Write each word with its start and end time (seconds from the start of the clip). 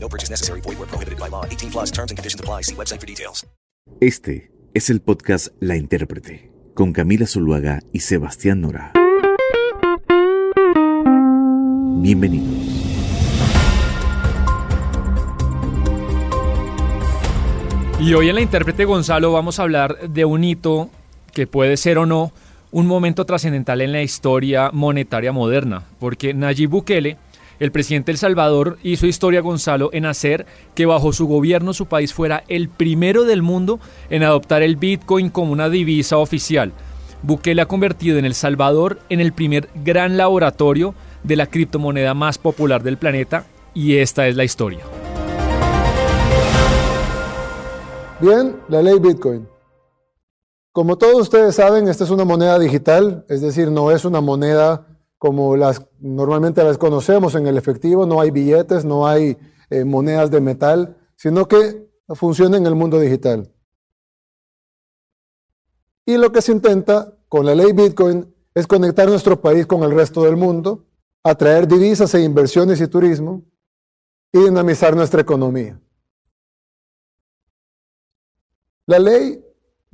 No 0.00 0.08
purchase 0.08 0.30
necessary. 0.30 0.60
Void 0.62 0.78
where 0.78 0.88
prohibited 0.88 1.18
by 1.18 1.28
law. 1.28 1.44
18 1.44 1.70
plus 1.70 1.90
terms 1.90 2.10
and 2.10 2.16
conditions 2.16 2.40
apply. 2.40 2.62
See 2.62 2.74
website 2.74 3.00
for 3.00 3.06
details. 3.06 3.46
Este 4.00 4.50
es 4.74 4.90
el 4.90 5.00
podcast 5.00 5.48
La 5.60 5.76
Intérprete 5.76 6.50
con 6.74 6.92
Camila 6.92 7.26
Zuluaga 7.26 7.80
y 7.92 8.00
Sebastián 8.00 8.60
Nora. 8.60 8.92
Bienvenidos. 12.00 12.68
Y 18.00 18.14
hoy 18.14 18.28
en 18.28 18.36
la 18.36 18.40
intérprete 18.42 18.84
Gonzalo 18.84 19.32
vamos 19.32 19.58
a 19.58 19.64
hablar 19.64 19.98
de 20.08 20.24
un 20.24 20.44
hito 20.44 20.88
que 21.32 21.48
puede 21.48 21.76
ser 21.76 21.98
o 21.98 22.06
no 22.06 22.30
un 22.70 22.86
momento 22.86 23.26
trascendental 23.26 23.80
en 23.80 23.90
la 23.90 24.02
historia 24.02 24.70
monetaria 24.72 25.32
moderna, 25.32 25.82
porque 25.98 26.32
Nayib 26.32 26.70
Bukele, 26.70 27.16
el 27.60 27.72
presidente 27.72 28.06
de 28.06 28.12
El 28.12 28.18
Salvador, 28.18 28.78
hizo 28.82 29.06
historia 29.06 29.40
Gonzalo 29.40 29.90
en 29.92 30.06
hacer 30.06 30.46
que 30.74 30.86
bajo 30.86 31.12
su 31.12 31.26
gobierno 31.26 31.74
su 31.74 31.86
país 31.86 32.14
fuera 32.14 32.44
el 32.48 32.68
primero 32.68 33.24
del 33.24 33.42
mundo 33.42 33.80
en 34.10 34.22
adoptar 34.22 34.62
el 34.62 34.76
Bitcoin 34.76 35.30
como 35.30 35.52
una 35.52 35.68
divisa 35.68 36.18
oficial. 36.18 36.72
Bukele 37.22 37.62
ha 37.62 37.66
convertido 37.66 38.18
en 38.18 38.24
El 38.24 38.34
Salvador 38.34 39.00
en 39.08 39.20
el 39.20 39.32
primer 39.32 39.68
gran 39.84 40.16
laboratorio 40.16 40.94
de 41.24 41.36
la 41.36 41.46
criptomoneda 41.46 42.14
más 42.14 42.38
popular 42.38 42.82
del 42.82 42.96
planeta 42.96 43.44
y 43.74 43.96
esta 43.96 44.28
es 44.28 44.36
la 44.36 44.44
historia. 44.44 44.80
Bien, 48.20 48.56
la 48.68 48.82
ley 48.82 48.98
Bitcoin. 48.98 49.48
Como 50.72 50.96
todos 50.96 51.22
ustedes 51.22 51.56
saben, 51.56 51.88
esta 51.88 52.04
es 52.04 52.10
una 52.10 52.24
moneda 52.24 52.58
digital, 52.58 53.24
es 53.28 53.40
decir, 53.40 53.70
no 53.70 53.90
es 53.90 54.04
una 54.04 54.20
moneda 54.20 54.86
como 55.18 55.56
las 55.56 55.84
normalmente 55.98 56.62
las 56.62 56.78
conocemos 56.78 57.34
en 57.34 57.46
el 57.46 57.58
efectivo, 57.58 58.06
no 58.06 58.20
hay 58.20 58.30
billetes, 58.30 58.84
no 58.84 59.06
hay 59.06 59.36
eh, 59.70 59.84
monedas 59.84 60.30
de 60.30 60.40
metal, 60.40 60.96
sino 61.16 61.46
que 61.46 61.88
funciona 62.14 62.56
en 62.56 62.66
el 62.66 62.74
mundo 62.74 62.98
digital. 62.98 63.52
Y 66.06 66.16
lo 66.16 66.32
que 66.32 66.40
se 66.40 66.52
intenta 66.52 67.18
con 67.28 67.44
la 67.44 67.54
ley 67.54 67.72
Bitcoin 67.72 68.34
es 68.54 68.66
conectar 68.66 69.08
nuestro 69.08 69.40
país 69.40 69.66
con 69.66 69.82
el 69.82 69.90
resto 69.90 70.22
del 70.22 70.36
mundo, 70.36 70.86
atraer 71.22 71.68
divisas 71.68 72.14
e 72.14 72.22
inversiones 72.22 72.80
y 72.80 72.86
turismo 72.86 73.44
y 74.32 74.38
dinamizar 74.38 74.96
nuestra 74.96 75.20
economía. 75.20 75.80
La 78.86 78.98
ley 78.98 79.44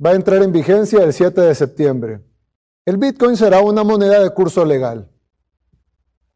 va 0.03 0.11
a 0.11 0.15
entrar 0.15 0.41
en 0.41 0.53
vigencia 0.53 1.03
el 1.03 1.11
7 1.11 1.41
de 1.41 1.55
septiembre. 1.55 2.21
El 2.85 2.97
Bitcoin 2.97 3.35
será 3.35 3.59
una 3.59 3.83
moneda 3.83 4.21
de 4.21 4.29
curso 4.29 4.63
legal. 4.63 5.11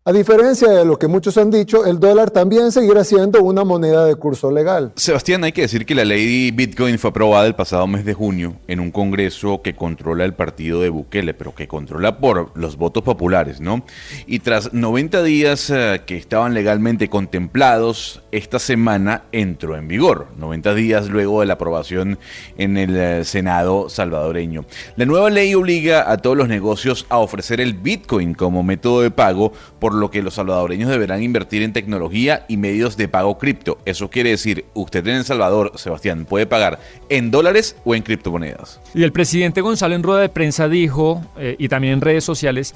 A 0.10 0.12
diferencia 0.12 0.72
de 0.72 0.86
lo 0.86 0.98
que 0.98 1.08
muchos 1.08 1.38
han 1.38 1.52
dicho, 1.52 1.86
el 1.86 2.00
dólar 2.00 2.32
también 2.32 2.72
seguirá 2.72 3.04
siendo 3.04 3.44
una 3.44 3.64
moneda 3.64 4.06
de 4.06 4.16
curso 4.16 4.50
legal. 4.50 4.92
Sebastián, 4.96 5.44
hay 5.44 5.52
que 5.52 5.62
decir 5.62 5.86
que 5.86 5.94
la 5.94 6.04
ley 6.04 6.50
Bitcoin 6.50 6.98
fue 6.98 7.12
aprobada 7.12 7.46
el 7.46 7.54
pasado 7.54 7.86
mes 7.86 8.04
de 8.06 8.16
junio 8.16 8.56
en 8.68 8.80
un 8.80 8.90
congreso 8.90 9.62
que 9.62 9.76
controla 9.76 10.26
el 10.26 10.34
partido 10.34 10.82
de 10.82 10.90
Bukele, 10.90 11.36
pero 11.36 11.54
que 11.54 11.68
controla 11.68 12.18
por 12.18 12.50
los 12.58 12.76
votos 12.76 13.04
populares, 13.04 13.62
¿no? 13.62 13.86
Y 14.26 14.40
tras 14.40 14.74
90 14.74 15.22
días 15.22 15.70
eh, 15.70 16.02
que 16.08 16.18
estaban 16.18 16.56
legalmente 16.56 17.08
contemplados, 17.08 18.24
esta 18.32 18.60
semana 18.60 19.24
entró 19.32 19.76
en 19.76 19.88
vigor, 19.88 20.28
90 20.38 20.74
días 20.76 21.10
luego 21.10 21.42
de 21.42 21.48
la 21.48 21.54
aprobación 21.54 22.20
en 22.58 22.78
el 22.78 22.96
eh, 22.96 23.24
Senado 23.26 23.90
salvadoreño. 23.90 24.66
La 24.96 25.06
nueva 25.06 25.30
ley 25.30 25.54
obliga 25.56 26.12
a 26.12 26.18
todos 26.18 26.38
los 26.38 26.48
negocios 26.48 27.06
a 27.10 27.18
ofrecer 27.18 27.62
el 27.62 27.74
Bitcoin 27.74 28.34
como 28.34 28.64
método 28.64 29.02
de 29.02 29.12
pago 29.12 29.54
por 29.80 29.94
lo 29.94 30.12
que 30.12 30.22
los 30.22 30.36
salvadoreños 30.36 30.90
deberán 30.90 31.24
invertir 31.24 31.64
en 31.64 31.74
tecnología 31.74 32.46
y 32.48 32.58
medios 32.58 32.98
de 32.98 33.08
pago 33.08 33.38
cripto. 33.38 33.78
Eso 33.86 34.10
quiere 34.10 34.32
decir, 34.32 34.66
usted 34.74 35.06
en 35.08 35.18
El 35.18 35.26
Salvador, 35.26 35.72
Sebastián, 35.76 36.26
puede 36.26 36.46
pagar 36.46 36.80
en 37.10 37.32
dólares 37.32 37.76
o 37.86 37.96
en 37.96 38.04
criptomonedas. 38.04 38.80
Y 38.94 39.04
el 39.04 39.12
presidente 39.12 39.62
Gonzalo 39.62 39.96
en 39.96 40.04
rueda 40.04 40.22
de 40.22 40.30
prensa 40.30 40.68
dijo, 40.68 41.24
eh, 41.38 41.56
y 41.58 41.70
también 41.70 41.94
en 41.94 42.02
redes 42.02 42.24
sociales, 42.24 42.76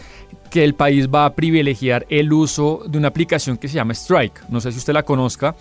que 0.53 0.63
el 0.63 0.75
país 0.75 1.09
va 1.09 1.25
a 1.25 1.33
privilegiar 1.33 2.05
el 2.09 2.31
uso 2.31 2.83
de 2.85 2.99
una 2.99 3.07
aplicación 3.07 3.57
que 3.57 3.67
se 3.67 3.73
llama 3.73 3.93
Strike. 3.93 4.49
No 4.49 4.61
sé 4.61 4.71
si 4.71 4.77
usted 4.77 4.93
la 4.93 5.01
conozca 5.01 5.55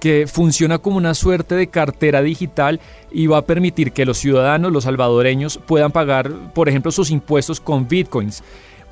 que 0.00 0.26
funciona 0.26 0.78
como 0.78 0.96
una 0.96 1.12
suerte 1.12 1.54
de 1.54 1.66
cartera 1.66 2.22
digital 2.22 2.80
y 3.12 3.26
va 3.26 3.36
a 3.36 3.44
permitir 3.44 3.92
que 3.92 4.06
los 4.06 4.16
ciudadanos, 4.16 4.72
los 4.72 4.84
salvadoreños, 4.84 5.60
puedan 5.66 5.92
pagar, 5.92 6.32
por 6.54 6.70
ejemplo, 6.70 6.90
sus 6.90 7.10
impuestos 7.10 7.60
con 7.60 7.88
bitcoins. 7.88 8.42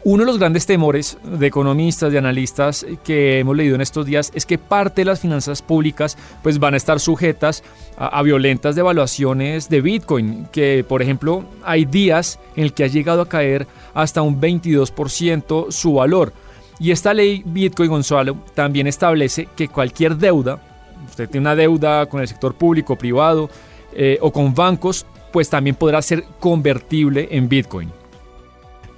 Uno 0.09 0.23
de 0.23 0.27
los 0.27 0.39
grandes 0.39 0.67
temores 0.67 1.19
de 1.25 1.49
economistas, 1.49 2.13
de 2.13 2.19
analistas 2.19 2.87
que 3.03 3.41
hemos 3.41 3.57
leído 3.57 3.75
en 3.75 3.81
estos 3.81 4.07
días 4.07 4.31
es 4.37 4.47
que 4.47 4.57
parte 4.57 5.01
de 5.01 5.07
las 5.07 5.19
finanzas 5.19 5.63
públicas 5.63 6.17
pues 6.45 6.61
van 6.61 6.75
a 6.75 6.77
estar 6.77 7.01
sujetas 7.01 7.65
a, 7.97 8.23
violentas 8.23 8.77
devaluaciones 8.77 9.69
de 9.69 9.81
Bitcoin, 9.81 10.47
que 10.53 10.85
por 10.89 11.03
ejemplo 11.03 11.45
hay 11.65 11.87
días 11.87 12.39
en 12.55 12.63
el 12.63 12.73
que 12.73 12.85
ha 12.85 12.87
llegado 12.87 13.21
a 13.21 13.29
caer 13.29 13.67
hasta 13.95 14.23
un 14.23 14.41
22% 14.41 15.73
su 15.73 15.95
valor. 15.95 16.33
Y 16.79 16.93
esta 16.93 17.13
ley 17.13 17.43
Bitcoin 17.45 17.91
Gonzalo 17.91 18.37
también 18.55 18.87
establece 18.87 19.49
que 19.57 19.67
cualquier 19.67 20.19
deuda, 20.19 20.63
usted 21.09 21.29
tiene 21.29 21.49
una 21.49 21.57
deuda 21.57 22.07
con 22.07 22.21
el 22.21 22.29
sector 22.29 22.55
público, 22.55 22.95
privado 22.95 23.51
eh, 23.93 24.19
o 24.21 24.31
con 24.31 24.55
bancos, 24.55 25.05
pues 25.33 25.51
también 25.51 25.75
podrá 25.75 26.01
ser 26.01 26.23
convertible 26.39 27.27
en 27.33 27.49
Bitcoin. 27.49 28.06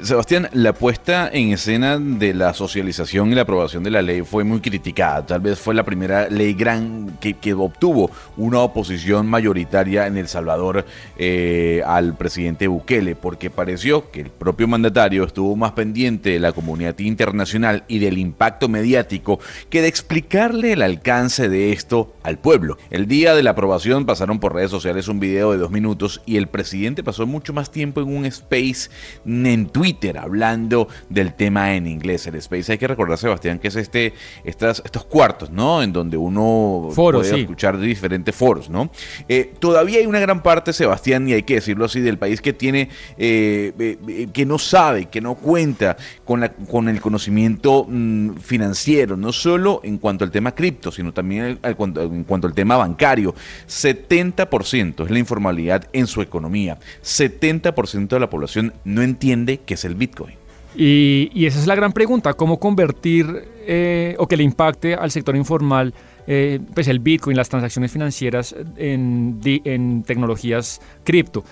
Sebastián, 0.00 0.48
la 0.52 0.74
puesta 0.74 1.28
en 1.32 1.52
escena 1.52 1.98
de 1.98 2.32
la 2.32 2.54
socialización 2.54 3.32
y 3.32 3.34
la 3.34 3.42
aprobación 3.42 3.82
de 3.82 3.90
la 3.90 4.00
ley 4.00 4.22
fue 4.22 4.44
muy 4.44 4.60
criticada. 4.60 5.26
Tal 5.26 5.40
vez 5.40 5.58
fue 5.58 5.74
la 5.74 5.82
primera 5.82 6.28
ley 6.28 6.54
gran 6.54 7.18
que, 7.20 7.52
obtuvo 7.52 8.08
una 8.36 8.60
oposición 8.60 9.26
mayoritaria 9.26 10.06
en 10.06 10.16
El 10.16 10.28
Salvador 10.28 10.86
eh, 11.16 11.82
al 11.84 12.16
presidente 12.16 12.68
Bukele, 12.68 13.16
porque 13.16 13.50
pareció 13.50 14.12
que 14.12 14.20
el 14.20 14.30
propio 14.30 14.68
mandatario 14.68 15.24
estuvo 15.24 15.56
más 15.56 15.72
pendiente 15.72 16.30
de 16.30 16.38
la 16.38 16.52
comunidad 16.52 16.96
internacional 17.00 17.82
y 17.88 17.98
del 17.98 18.18
impacto 18.18 18.68
mediático 18.68 19.40
que 19.68 19.82
de 19.82 19.88
explicarle 19.88 20.74
el 20.74 20.82
alcance 20.82 21.48
de 21.48 21.72
esto 21.72 22.14
al 22.22 22.38
pueblo. 22.38 22.78
El 22.90 23.08
día 23.08 23.34
de 23.34 23.42
la 23.42 23.50
aprobación 23.50 24.06
pasaron 24.06 24.38
por 24.38 24.54
redes 24.54 24.70
sociales 24.70 25.08
un 25.08 25.18
video 25.18 25.50
de 25.50 25.58
dos 25.58 25.72
minutos 25.72 26.22
y 26.24 26.36
el 26.36 26.46
presidente 26.46 27.02
pasó 27.02 27.26
mucho 27.26 27.52
más 27.52 27.72
tiempo 27.72 28.00
en 28.00 28.16
un 28.16 28.26
space 28.26 28.90
en 29.26 29.66
Twitter 29.66 29.87
Twitter 29.88 30.18
hablando 30.18 30.88
del 31.08 31.32
tema 31.34 31.74
en 31.74 31.86
inglés. 31.86 32.26
El 32.26 32.34
Space 32.36 32.72
hay 32.72 32.78
que 32.78 32.86
recordar, 32.86 33.16
Sebastián, 33.16 33.58
que 33.58 33.68
es 33.68 33.76
este, 33.76 34.12
estas, 34.44 34.82
estos 34.84 35.04
cuartos, 35.06 35.50
¿no? 35.50 35.82
En 35.82 35.92
donde 35.94 36.16
uno 36.18 36.90
Foros, 36.92 37.22
puede 37.22 37.34
sí. 37.34 37.40
escuchar 37.40 37.78
diferentes 37.78 38.34
foros, 38.34 38.68
¿no? 38.68 38.90
Eh, 39.28 39.54
todavía 39.58 39.98
hay 40.00 40.06
una 40.06 40.20
gran 40.20 40.42
parte, 40.42 40.72
Sebastián, 40.74 41.26
y 41.28 41.32
hay 41.32 41.42
que 41.42 41.54
decirlo 41.54 41.86
así, 41.86 42.00
del 42.00 42.18
país 42.18 42.42
que 42.42 42.52
tiene, 42.52 42.90
eh, 43.16 43.72
eh, 43.78 44.28
que 44.32 44.44
no 44.44 44.58
sabe, 44.58 45.06
que 45.06 45.22
no 45.22 45.36
cuenta 45.36 45.96
con, 46.26 46.40
la, 46.40 46.50
con 46.52 46.88
el 46.90 47.00
conocimiento 47.00 47.86
mm, 47.88 48.34
financiero, 48.36 49.16
no 49.16 49.32
solo 49.32 49.80
en 49.84 49.96
cuanto 49.96 50.24
al 50.24 50.30
tema 50.30 50.54
cripto, 50.54 50.92
sino 50.92 51.12
también 51.14 51.44
al- 51.44 51.58
al 51.62 51.76
cuanto- 51.76 52.02
en 52.02 52.24
cuanto 52.24 52.46
al 52.46 52.52
tema 52.54 52.76
bancario. 52.76 53.34
70% 53.66 55.04
es 55.06 55.10
la 55.10 55.18
informalidad 55.18 55.84
en 55.94 56.06
su 56.06 56.20
economía. 56.20 56.78
70% 57.02 58.08
de 58.08 58.20
la 58.20 58.28
población 58.28 58.74
no 58.84 59.00
entiende 59.02 59.60
qué 59.64 59.77
es 59.78 59.84
el 59.84 59.94
Bitcoin. 59.94 60.34
Y, 60.76 61.46
esa 61.46 61.58
es 61.58 61.66
la 61.66 61.74
gran 61.74 61.92
pregunta, 61.92 62.34
cómo 62.34 62.60
convertir 62.60 63.26
eh, 63.66 64.14
o 64.18 64.28
que 64.28 64.36
le 64.36 64.44
impacte 64.44 64.94
al 64.94 65.10
sector 65.10 65.34
informal 65.34 65.94
eh, 66.26 66.60
pues 66.74 66.88
el 66.88 67.00
Bitcoin, 67.00 67.36
las 67.36 67.48
transacciones 67.48 67.90
financieras 67.90 68.54
en 68.76 70.04
tecnologías 70.06 70.80
cripto. 71.02 71.42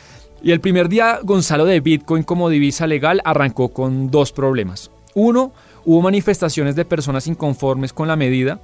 Y 0.43 0.53
el 0.53 0.61
primer 0.61 0.89
día, 0.89 1.19
Gonzalo, 1.23 1.65
de 1.65 1.81
Bitcoin 1.81 2.23
como 2.23 2.51
divisa 2.51 2.87
legal 2.87 3.21
arrancó 3.25 3.71
con 3.71 4.11
dos 4.11 4.33
problemas. 4.33 4.91
Uno, 5.15 5.53
hubo 5.85 6.03
manifestaciones 6.03 6.77
de 6.77 6.85
personas 6.85 7.27
inconformes 7.27 7.93
con 7.93 8.07
la 8.07 8.17
medida 8.17 8.61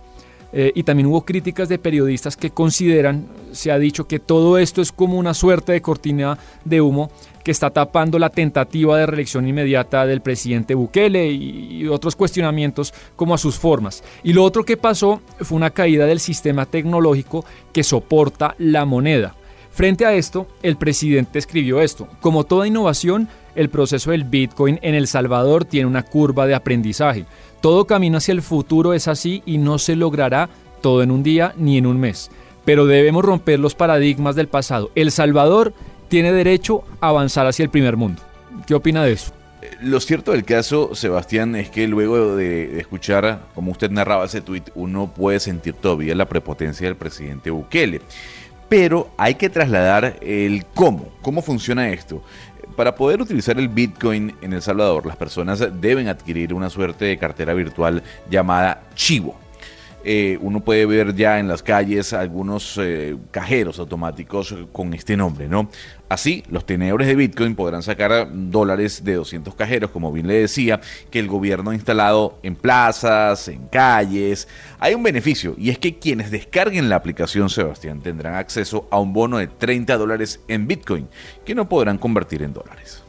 eh, 0.52 0.72
y 0.74 0.82
también 0.82 1.06
hubo 1.06 1.24
críticas 1.24 1.68
de 1.68 1.78
periodistas 1.78 2.36
que 2.36 2.50
consideran, 2.50 3.26
se 3.52 3.72
ha 3.72 3.78
dicho 3.78 4.06
que 4.06 4.18
todo 4.18 4.58
esto 4.58 4.82
es 4.82 4.92
como 4.92 5.18
una 5.18 5.34
suerte 5.34 5.72
de 5.72 5.82
cortina 5.82 6.38
de 6.64 6.80
humo 6.80 7.10
que 7.42 7.50
está 7.50 7.70
tapando 7.70 8.18
la 8.18 8.30
tentativa 8.30 8.98
de 8.98 9.06
reelección 9.06 9.48
inmediata 9.48 10.06
del 10.06 10.20
presidente 10.20 10.74
Bukele 10.74 11.30
y, 11.30 11.82
y 11.82 11.88
otros 11.88 12.14
cuestionamientos 12.14 12.94
como 13.16 13.34
a 13.34 13.38
sus 13.38 13.58
formas. 13.58 14.04
Y 14.22 14.32
lo 14.32 14.44
otro 14.44 14.64
que 14.64 14.76
pasó 14.76 15.22
fue 15.40 15.56
una 15.56 15.70
caída 15.70 16.06
del 16.06 16.20
sistema 16.20 16.66
tecnológico 16.66 17.44
que 17.72 17.82
soporta 17.82 18.54
la 18.58 18.84
moneda. 18.84 19.34
Frente 19.72 20.04
a 20.04 20.12
esto, 20.12 20.46
el 20.62 20.76
presidente 20.76 21.38
escribió 21.38 21.80
esto. 21.80 22.06
Como 22.20 22.44
toda 22.44 22.66
innovación, 22.66 23.28
el 23.54 23.70
proceso 23.70 24.10
del 24.10 24.24
Bitcoin 24.24 24.78
en 24.82 24.94
El 24.94 25.06
Salvador 25.06 25.64
tiene 25.64 25.86
una 25.86 26.02
curva 26.02 26.46
de 26.46 26.54
aprendizaje. 26.54 27.24
Todo 27.62 27.86
camino 27.86 28.18
hacia 28.18 28.32
el 28.32 28.42
futuro 28.42 28.92
es 28.92 29.06
así 29.06 29.40
y 29.46 29.56
no 29.58 29.78
se 29.78 29.94
logrará 29.94 30.50
todo 30.80 31.00
en 31.04 31.12
un 31.12 31.22
día 31.22 31.54
ni 31.56 31.78
en 31.78 31.86
un 31.86 32.00
mes. 32.00 32.28
Pero 32.64 32.86
debemos 32.86 33.24
romper 33.24 33.60
los 33.60 33.76
paradigmas 33.76 34.34
del 34.34 34.48
pasado. 34.48 34.90
El 34.96 35.12
Salvador 35.12 35.72
tiene 36.08 36.32
derecho 36.32 36.82
a 37.00 37.10
avanzar 37.10 37.46
hacia 37.46 37.62
el 37.62 37.70
primer 37.70 37.96
mundo. 37.96 38.20
¿Qué 38.66 38.74
opina 38.74 39.04
de 39.04 39.12
eso? 39.12 39.32
Lo 39.80 40.00
cierto 40.00 40.32
del 40.32 40.44
caso, 40.44 40.96
Sebastián, 40.96 41.54
es 41.54 41.70
que 41.70 41.86
luego 41.86 42.34
de, 42.34 42.80
escuchar, 42.80 43.42
como 43.54 43.70
usted 43.70 43.92
narraba 43.92 44.24
ese 44.24 44.40
tuit, 44.40 44.70
uno 44.74 45.14
puede 45.14 45.38
sentir 45.38 45.74
todavía 45.74 46.16
la 46.16 46.28
prepotencia 46.28 46.88
del 46.88 46.96
presidente 46.96 47.52
Bukele. 47.52 48.00
Pero 48.68 49.10
hay 49.16 49.36
que 49.36 49.50
trasladar 49.50 50.16
el 50.20 50.64
cómo, 50.74 51.10
cómo 51.22 51.42
funciona 51.42 51.90
esto. 51.90 52.24
Para 52.76 52.94
poder 52.94 53.20
utilizar 53.20 53.58
el 53.58 53.68
Bitcoin 53.68 54.34
en 54.40 54.52
El 54.52 54.62
Salvador, 54.62 55.04
las 55.04 55.16
personas 55.16 55.62
deben 55.80 56.08
adquirir 56.08 56.54
una 56.54 56.70
suerte 56.70 57.04
de 57.04 57.18
cartera 57.18 57.52
virtual 57.52 58.02
llamada 58.30 58.82
Chivo. 58.94 59.41
Eh, 60.04 60.38
uno 60.40 60.60
puede 60.60 60.86
ver 60.86 61.14
ya 61.14 61.38
en 61.38 61.48
las 61.48 61.62
calles 61.62 62.12
algunos 62.12 62.78
eh, 62.80 63.16
cajeros 63.30 63.78
automáticos 63.78 64.54
con 64.72 64.94
este 64.94 65.16
nombre, 65.16 65.48
¿no? 65.48 65.68
Así, 66.08 66.42
los 66.50 66.66
tenedores 66.66 67.08
de 67.08 67.14
Bitcoin 67.14 67.54
podrán 67.54 67.82
sacar 67.82 68.28
dólares 68.30 69.02
de 69.02 69.14
200 69.14 69.54
cajeros, 69.54 69.90
como 69.90 70.12
bien 70.12 70.26
le 70.26 70.34
decía, 70.34 70.80
que 71.10 71.18
el 71.18 71.26
gobierno 71.26 71.70
ha 71.70 71.74
instalado 71.74 72.38
en 72.42 72.54
plazas, 72.54 73.48
en 73.48 73.66
calles. 73.68 74.46
Hay 74.78 74.92
un 74.94 75.02
beneficio, 75.02 75.54
y 75.56 75.70
es 75.70 75.78
que 75.78 75.98
quienes 75.98 76.30
descarguen 76.30 76.90
la 76.90 76.96
aplicación 76.96 77.48
Sebastián 77.48 78.02
tendrán 78.02 78.34
acceso 78.34 78.88
a 78.90 78.98
un 78.98 79.14
bono 79.14 79.38
de 79.38 79.46
30 79.46 79.96
dólares 79.96 80.40
en 80.48 80.66
Bitcoin, 80.66 81.08
que 81.46 81.54
no 81.54 81.66
podrán 81.68 81.96
convertir 81.96 82.42
en 82.42 82.52
dólares. 82.52 83.01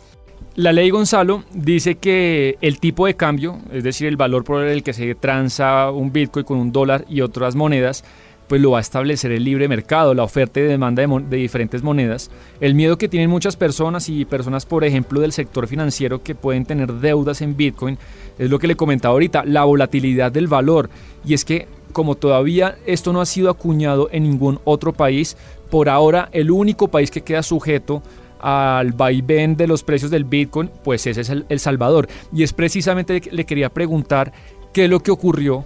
La 0.55 0.71
ley 0.71 0.91
Gonzalo 0.91 1.43
dice 1.51 1.95
que 1.95 2.59
el 2.61 2.79
tipo 2.79 3.07
de 3.07 3.15
cambio, 3.15 3.57
es 3.71 3.83
decir, 3.83 4.07
el 4.07 4.17
valor 4.17 4.43
por 4.43 4.63
el 4.63 4.83
que 4.83 4.93
se 4.93 5.15
transa 5.15 5.89
un 5.89 6.13
Bitcoin 6.13 6.45
con 6.45 6.59
un 6.59 6.71
dólar 6.71 7.05
y 7.09 7.21
otras 7.21 7.55
monedas, 7.55 8.03
pues 8.47 8.61
lo 8.61 8.69
va 8.69 8.77
a 8.77 8.81
establecer 8.81 9.31
el 9.31 9.45
libre 9.45 9.67
mercado, 9.67 10.13
la 10.13 10.21
oferta 10.21 10.59
y 10.59 10.63
demanda 10.63 11.01
de, 11.01 11.37
diferentes 11.37 11.81
monedas. 11.81 12.29
El 12.61 12.75
miedo 12.75 12.99
que 12.99 13.09
tienen 13.09 13.31
muchas 13.31 13.55
personas 13.55 14.09
y 14.09 14.25
personas, 14.25 14.67
por 14.67 14.83
ejemplo, 14.83 15.21
del 15.21 15.31
sector 15.31 15.67
financiero 15.67 16.21
que 16.21 16.35
pueden 16.35 16.65
tener 16.65 16.93
deudas 16.93 17.41
en 17.41 17.57
Bitcoin, 17.57 17.97
es 18.37 18.47
lo 18.47 18.59
que 18.59 18.67
le 18.67 18.75
comentaba 18.75 19.13
ahorita, 19.13 19.45
la 19.45 19.63
volatilidad 19.63 20.31
del 20.31 20.47
valor. 20.47 20.91
Y 21.25 21.33
es 21.33 21.45
que 21.45 21.67
como 21.93 22.13
todavía 22.13 22.75
esto 22.85 23.11
no 23.11 23.21
ha 23.21 23.25
sido 23.25 23.49
acuñado 23.49 24.07
en 24.11 24.21
ningún 24.21 24.59
otro 24.65 24.93
país, 24.93 25.35
por 25.71 25.89
ahora 25.89 26.29
el 26.31 26.51
único 26.51 26.89
país 26.89 27.09
que 27.09 27.21
queda 27.21 27.41
sujeto 27.41 28.03
al 28.43 28.91
vaivén 28.91 29.55
de 29.55 29.67
los 29.67 29.83
precios 29.83 30.11
del 30.11 30.25
Bitcoin, 30.25 30.69
pues 30.83 31.07
ese 31.07 31.21
es 31.21 31.29
el, 31.29 31.59
Salvador. 31.59 32.09
Y 32.33 32.43
es 32.43 32.51
precisamente 32.51 33.21
le 33.31 33.45
quería 33.45 33.69
preguntar 33.69 34.33
qué 34.73 34.83
es 34.83 34.89
lo 34.89 34.99
que 34.99 35.11
ocurrió 35.11 35.65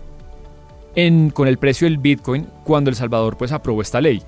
en, 0.95 1.31
con 1.31 1.47
el 1.47 1.57
precio 1.57 1.87
del 1.87 1.97
Bitcoin 1.97 2.47
cuando 2.63 2.91
El 2.91 2.95
Salvador 2.95 3.35
pues 3.35 3.51
aprobó 3.51 3.81
esta 3.81 3.99
ley. 3.99 4.21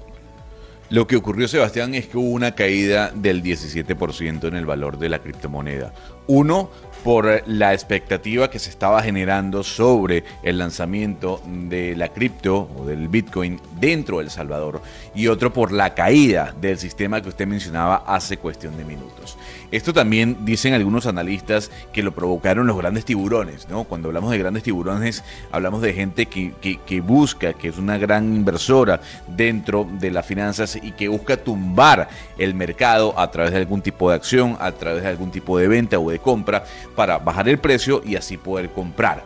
Lo 0.89 1.05
que 1.05 1.15
ocurrió, 1.15 1.47
Sebastián, 1.47 1.93
es 1.93 2.07
que 2.07 2.17
hubo 2.17 2.31
una 2.31 2.55
caída 2.55 3.11
del 3.13 3.43
17% 3.43 4.47
en 4.47 4.55
el 4.55 4.65
valor 4.65 4.97
de 4.97 5.09
la 5.09 5.19
criptomoneda. 5.19 5.93
Uno, 6.25 6.71
por 7.03 7.43
la 7.47 7.73
expectativa 7.73 8.49
que 8.49 8.59
se 8.59 8.69
estaba 8.69 9.01
generando 9.01 9.63
sobre 9.63 10.23
el 10.43 10.57
lanzamiento 10.57 11.41
de 11.45 11.95
la 11.95 12.09
cripto 12.09 12.69
o 12.77 12.85
del 12.85 13.07
Bitcoin 13.07 13.59
dentro 13.79 14.17
de 14.17 14.25
El 14.25 14.29
Salvador 14.29 14.81
y 15.15 15.27
otro 15.27 15.53
por 15.53 15.71
la 15.71 15.93
caída 15.93 16.53
del 16.59 16.77
sistema 16.77 17.21
que 17.21 17.29
usted 17.29 17.47
mencionaba 17.47 18.03
hace 18.05 18.37
cuestión 18.37 18.77
de 18.77 18.85
minutos. 18.85 19.37
Esto 19.71 19.93
también 19.93 20.45
dicen 20.45 20.73
algunos 20.73 21.05
analistas 21.05 21.71
que 21.93 22.03
lo 22.03 22.11
provocaron 22.11 22.67
los 22.67 22.77
grandes 22.77 23.05
tiburones, 23.05 23.69
¿no? 23.69 23.83
Cuando 23.83 24.09
hablamos 24.09 24.31
de 24.31 24.39
grandes 24.39 24.63
tiburones 24.63 25.23
hablamos 25.51 25.81
de 25.81 25.93
gente 25.93 26.25
que, 26.25 26.53
que 26.59 27.01
busca, 27.01 27.53
que 27.53 27.67
es 27.69 27.77
una 27.77 27.97
gran 27.97 28.33
inversora 28.35 28.99
dentro 29.27 29.87
de 29.99 30.11
las 30.11 30.25
finanzas 30.25 30.77
y 30.81 30.91
que 30.91 31.07
busca 31.07 31.37
tumbar 31.37 32.09
el 32.37 32.53
mercado 32.55 33.17
a 33.17 33.29
través 33.31 33.51
de 33.51 33.59
algún 33.59 33.81
tipo 33.81 34.09
de 34.09 34.15
acción, 34.15 34.57
a 34.59 34.71
través 34.71 35.03
de 35.03 35.09
algún 35.09 35.31
tipo 35.31 35.57
de 35.57 35.67
venta 35.67 35.99
o 35.99 36.09
de 36.09 36.19
compra 36.19 36.63
para 36.95 37.17
bajar 37.17 37.49
el 37.49 37.59
precio 37.59 38.01
y 38.05 38.15
así 38.15 38.37
poder 38.37 38.69
comprar. 38.69 39.23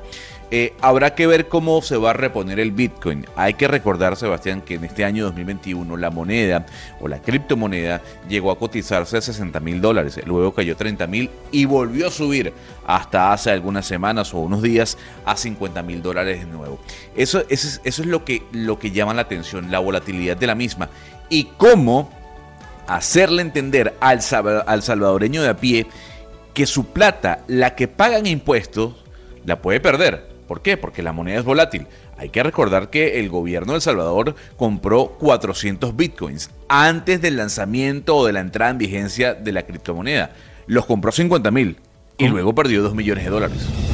Eh, 0.55 0.75
habrá 0.81 1.15
que 1.15 1.25
ver 1.25 1.47
cómo 1.47 1.81
se 1.81 1.97
va 1.97 2.11
a 2.11 2.13
reponer 2.13 2.59
el 2.59 2.71
Bitcoin. 2.71 3.25
Hay 3.35 3.55
que 3.55 3.67
recordar, 3.67 4.15
Sebastián, 4.15 4.61
que 4.61 4.75
en 4.75 4.83
este 4.83 5.03
año 5.03 5.23
2021 5.23 5.97
la 5.97 6.11
moneda 6.11 6.67
o 7.01 7.07
la 7.07 7.19
criptomoneda 7.23 8.03
llegó 8.29 8.51
a 8.51 8.59
cotizarse 8.59 9.17
a 9.17 9.21
60 9.21 9.59
mil 9.61 9.81
dólares, 9.81 10.19
luego 10.27 10.53
cayó 10.53 10.77
30 10.77 11.07
mil 11.07 11.31
y 11.51 11.65
volvió 11.65 12.05
a 12.05 12.11
subir 12.11 12.53
hasta 12.85 13.33
hace 13.33 13.49
algunas 13.49 13.87
semanas 13.87 14.31
o 14.35 14.41
unos 14.41 14.61
días 14.61 14.95
a 15.25 15.35
50 15.35 15.81
mil 15.81 16.03
dólares 16.03 16.41
de 16.41 16.45
nuevo. 16.45 16.77
Eso, 17.15 17.43
eso, 17.49 17.79
es, 17.83 18.05
lo, 18.05 18.23
que, 18.23 18.43
lo 18.51 18.77
que 18.77 18.91
llama 18.91 19.15
la 19.15 19.23
atención, 19.23 19.71
la 19.71 19.79
volatilidad 19.79 20.37
de 20.37 20.45
la 20.45 20.53
misma 20.53 20.87
y 21.29 21.45
cómo 21.57 22.11
hacerle 22.85 23.41
entender 23.41 23.95
al, 23.99 24.19
al 24.67 24.83
salvadoreño 24.83 25.41
de 25.41 25.49
a 25.49 25.57
pie 25.57 25.87
que 26.53 26.65
su 26.65 26.87
plata, 26.87 27.43
la 27.47 27.75
que 27.75 27.87
pagan 27.87 28.25
impuestos, 28.25 29.03
la 29.45 29.61
puede 29.61 29.79
perder. 29.79 30.27
¿Por 30.47 30.61
qué? 30.61 30.77
Porque 30.77 31.03
la 31.03 31.13
moneda 31.13 31.39
es 31.39 31.45
volátil. 31.45 31.87
Hay 32.17 32.29
que 32.29 32.43
recordar 32.43 32.89
que 32.89 33.19
el 33.19 33.29
gobierno 33.29 33.73
de 33.73 33.77
El 33.77 33.81
Salvador 33.81 34.35
compró 34.55 35.15
400 35.19 35.95
bitcoins 35.95 36.51
antes 36.67 37.21
del 37.21 37.37
lanzamiento 37.37 38.15
o 38.15 38.25
de 38.25 38.33
la 38.33 38.39
entrada 38.39 38.71
en 38.71 38.77
vigencia 38.77 39.33
de 39.33 39.51
la 39.51 39.63
criptomoneda. 39.63 40.31
Los 40.67 40.85
compró 40.85 41.11
50 41.11 41.49
mil 41.51 41.77
y 42.17 42.27
luego 42.27 42.53
perdió 42.53 42.83
2 42.83 42.93
millones 42.93 43.25
de 43.25 43.29
dólares. 43.31 43.92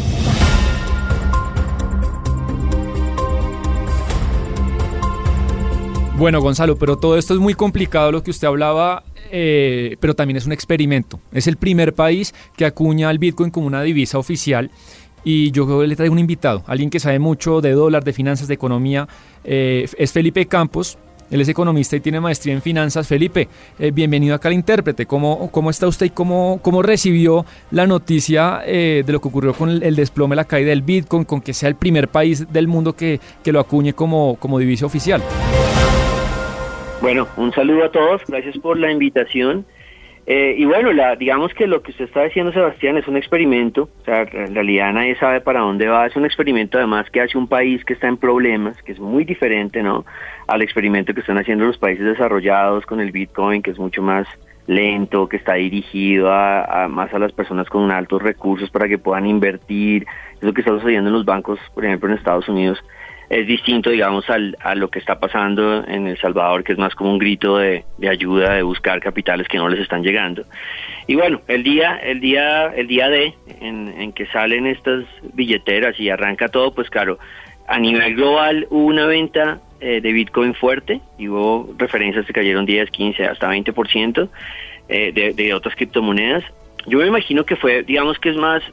Bueno, 6.19 6.41
Gonzalo, 6.41 6.75
pero 6.75 6.97
todo 6.97 7.17
esto 7.17 7.33
es 7.33 7.39
muy 7.39 7.53
complicado 7.53 8.11
lo 8.11 8.21
que 8.21 8.31
usted 8.31 8.45
hablaba, 8.45 9.03
eh, 9.31 9.95
pero 10.01 10.13
también 10.15 10.35
es 10.35 10.45
un 10.45 10.51
experimento. 10.51 11.21
Es 11.31 11.47
el 11.47 11.55
primer 11.55 11.93
país 11.93 12.35
que 12.57 12.65
acuña 12.65 13.07
al 13.07 13.19
Bitcoin 13.19 13.51
como 13.51 13.67
una 13.67 13.81
divisa 13.83 14.19
oficial. 14.19 14.69
Y 15.23 15.51
yo 15.51 15.85
le 15.85 15.95
traigo 15.95 16.11
un 16.11 16.19
invitado, 16.19 16.61
alguien 16.67 16.89
que 16.89 16.99
sabe 16.99 17.19
mucho 17.19 17.61
de 17.61 17.71
dólar, 17.71 18.03
de 18.03 18.11
finanzas, 18.11 18.49
de 18.49 18.53
economía. 18.53 19.07
Eh, 19.45 19.87
es 19.97 20.11
Felipe 20.11 20.45
Campos. 20.45 20.97
Él 21.31 21.39
es 21.39 21.47
economista 21.47 21.95
y 21.95 22.01
tiene 22.01 22.19
maestría 22.19 22.53
en 22.53 22.61
finanzas. 22.61 23.07
Felipe, 23.07 23.47
eh, 23.77 23.91
bienvenido 23.91 24.35
acá 24.35 24.49
al 24.49 24.55
intérprete. 24.55 25.05
¿Cómo, 25.05 25.49
¿Cómo 25.51 25.69
está 25.69 25.87
usted 25.87 26.07
y 26.07 26.09
cómo, 26.09 26.59
cómo 26.61 26.81
recibió 26.81 27.45
la 27.71 27.87
noticia 27.87 28.59
de 28.65 29.05
lo 29.07 29.21
que 29.21 29.27
ocurrió 29.29 29.53
con 29.53 29.69
el, 29.69 29.95
desplome, 29.95 30.35
la 30.35 30.43
caída 30.43 30.71
del 30.71 30.81
Bitcoin, 30.81 31.23
con 31.23 31.39
que 31.39 31.53
sea 31.53 31.69
el 31.69 31.75
primer 31.75 32.09
país 32.09 32.51
del 32.51 32.67
mundo 32.67 32.93
que, 32.93 33.21
que 33.41 33.53
lo 33.53 33.61
acuñe 33.61 33.93
como, 33.93 34.35
como 34.35 34.59
divisa 34.59 34.85
oficial? 34.85 35.23
Bueno, 37.01 37.27
un 37.37 37.53
saludo 37.53 37.85
a 37.85 37.91
todos, 37.91 38.21
gracias 38.27 38.57
por 38.57 38.77
la 38.77 38.91
invitación. 38.91 39.65
Eh, 40.25 40.55
y 40.57 40.65
bueno, 40.65 40.91
la, 40.91 41.15
digamos 41.15 41.53
que 41.53 41.65
lo 41.65 41.81
que 41.81 41.91
usted 41.91 42.05
está 42.05 42.23
diciendo, 42.23 42.51
Sebastián, 42.51 42.97
es 42.97 43.07
un 43.07 43.15
experimento, 43.15 43.89
o 44.01 44.05
sea, 44.05 44.23
en 44.23 44.53
realidad 44.53 44.93
nadie 44.93 45.15
sabe 45.15 45.41
para 45.41 45.61
dónde 45.61 45.87
va, 45.87 46.05
es 46.05 46.15
un 46.15 46.25
experimento 46.25 46.77
además 46.77 47.09
que 47.09 47.21
hace 47.21 47.37
un 47.37 47.47
país 47.47 47.83
que 47.85 47.93
está 47.93 48.07
en 48.07 48.17
problemas, 48.17 48.79
que 48.83 48.91
es 48.91 48.99
muy 48.99 49.23
diferente, 49.23 49.81
¿no?, 49.81 50.05
al 50.45 50.61
experimento 50.61 51.13
que 51.13 51.21
están 51.21 51.39
haciendo 51.39 51.65
los 51.65 51.79
países 51.79 52.05
desarrollados 52.05 52.85
con 52.85 52.99
el 52.99 53.11
Bitcoin, 53.11 53.63
que 53.63 53.71
es 53.71 53.79
mucho 53.79 54.03
más 54.03 54.27
lento, 54.67 55.27
que 55.27 55.37
está 55.37 55.53
dirigido 55.55 56.31
a, 56.31 56.87
más 56.89 57.11
a 57.13 57.17
las 57.17 57.31
personas 57.31 57.67
con 57.69 57.89
altos 57.89 58.21
recursos 58.21 58.69
para 58.69 58.87
que 58.87 58.99
puedan 58.99 59.25
invertir, 59.25 60.05
es 60.35 60.43
lo 60.43 60.53
que 60.53 60.61
está 60.61 60.73
sucediendo 60.73 61.09
en 61.09 61.15
los 61.15 61.25
bancos, 61.25 61.59
por 61.73 61.85
ejemplo, 61.85 62.07
en 62.07 62.17
Estados 62.17 62.47
Unidos, 62.47 62.77
es 63.29 63.45
distinto, 63.45 63.91
digamos, 63.91 64.27
al, 64.29 64.57
a 64.59 64.73
lo 64.73 64.89
que 64.89 64.97
está 64.97 65.19
pasando 65.19 65.85
en 65.87 66.07
El 66.07 66.17
Salvador, 66.17 66.63
que 66.63 66.71
es 66.71 66.79
más 66.79 66.95
como 66.95 67.11
un 67.11 67.19
grito 67.19 67.57
de, 67.57 67.83
ayuda, 68.09 68.55
de 68.55 68.63
buscar 68.63 68.99
capitales 68.99 69.47
que 69.47 69.57
no 69.57 69.69
les 69.69 69.79
están 69.79 70.01
llegando. 70.01 70.45
Y 71.05 71.13
bueno, 71.15 71.41
el 71.47 71.61
día, 71.63 71.97
el 71.97 72.19
día, 72.19 72.73
el 72.75 72.87
día 72.87 73.07
de 73.09 73.35
en, 73.61 74.11
que 74.13 74.25
salen 74.27 74.65
estas 74.65 75.05
billeteras 75.33 75.99
y 75.99 76.09
arranca 76.09 76.49
todo, 76.49 76.73
pues 76.73 76.89
claro, 76.89 77.19
a 77.67 77.77
nivel 77.77 78.15
global 78.15 78.65
hubo 78.71 78.85
una 78.85 79.05
venta 79.05 79.59
eh, 79.79 80.01
de 80.01 80.11
Bitcoin 80.11 80.55
fuerte 80.55 80.99
y 81.19 81.27
hubo 81.27 81.71
referencias 81.77 82.25
que 82.25 82.33
cayeron 82.33 82.65
10, 82.65 82.89
15, 82.89 83.25
hasta 83.25 83.53
20% 83.53 84.27
eh, 84.87 85.11
de, 85.13 85.33
de 85.33 85.53
otras 85.53 85.75
criptomonedas. 85.75 86.43
Yo 86.87 86.97
me 86.97 87.05
imagino 87.05 87.45
que 87.45 87.55
fue, 87.55 87.83
digamos 87.83 88.17
que 88.17 88.29
es 88.29 88.37
más 88.37 88.63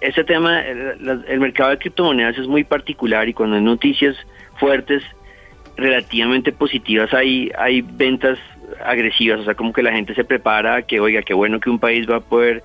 ese 0.00 0.24
tema, 0.24 0.60
el, 0.60 1.40
mercado 1.40 1.70
de 1.70 1.78
criptomonedas 1.78 2.38
es 2.38 2.46
muy 2.46 2.64
particular 2.64 3.28
y 3.28 3.34
cuando 3.34 3.56
hay 3.56 3.62
noticias 3.62 4.16
fuertes, 4.58 5.02
relativamente 5.76 6.52
positivas, 6.52 7.14
hay, 7.14 7.50
hay 7.56 7.82
ventas 7.82 8.38
agresivas, 8.84 9.40
o 9.40 9.44
sea, 9.44 9.54
como 9.54 9.72
que 9.72 9.82
la 9.82 9.92
gente 9.92 10.14
se 10.14 10.24
prepara 10.24 10.82
que, 10.82 10.98
oiga, 10.98 11.22
qué 11.22 11.34
bueno 11.34 11.60
que 11.60 11.70
un 11.70 11.78
país 11.78 12.08
va 12.10 12.16
a 12.16 12.20
poder 12.20 12.62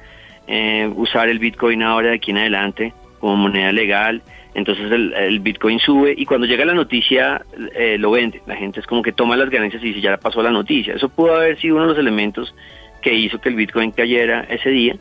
eh, 0.47 0.89
usar 0.95 1.29
el 1.29 1.39
Bitcoin 1.39 1.83
ahora 1.83 2.09
de 2.09 2.15
aquí 2.15 2.31
en 2.31 2.39
adelante, 2.39 2.93
como 3.19 3.35
moneda 3.35 3.71
legal, 3.71 4.23
entonces 4.55 4.91
el, 4.91 5.39
Bitcoin 5.39 5.79
sube 5.79 6.13
y 6.15 6.25
cuando 6.25 6.45
llega 6.45 6.63
la 6.65 6.73
noticia 6.73 7.41
eh, 7.75 7.97
lo 7.97 8.11
vende. 8.11 8.41
La 8.45 8.55
gente 8.55 8.79
es 8.79 8.85
como 8.85 9.01
que 9.01 9.11
toma 9.11 9.35
las 9.35 9.49
ganancias 9.49 9.81
y 9.83 9.87
dice 9.87 10.01
ya 10.01 10.17
pasó 10.17 10.43
la 10.43 10.51
noticia. 10.51 10.93
Eso 10.93 11.09
pudo 11.09 11.35
haber 11.35 11.59
sido 11.59 11.75
uno 11.75 11.85
de 11.85 11.89
los 11.89 11.99
elementos 11.99 12.53
que 13.01 13.13
hizo 13.13 13.41
que 13.41 13.49
el 13.49 13.55
Bitcoin 13.55 13.91
cayera 13.91 14.45
ese 14.49 14.69
día. 14.69 14.95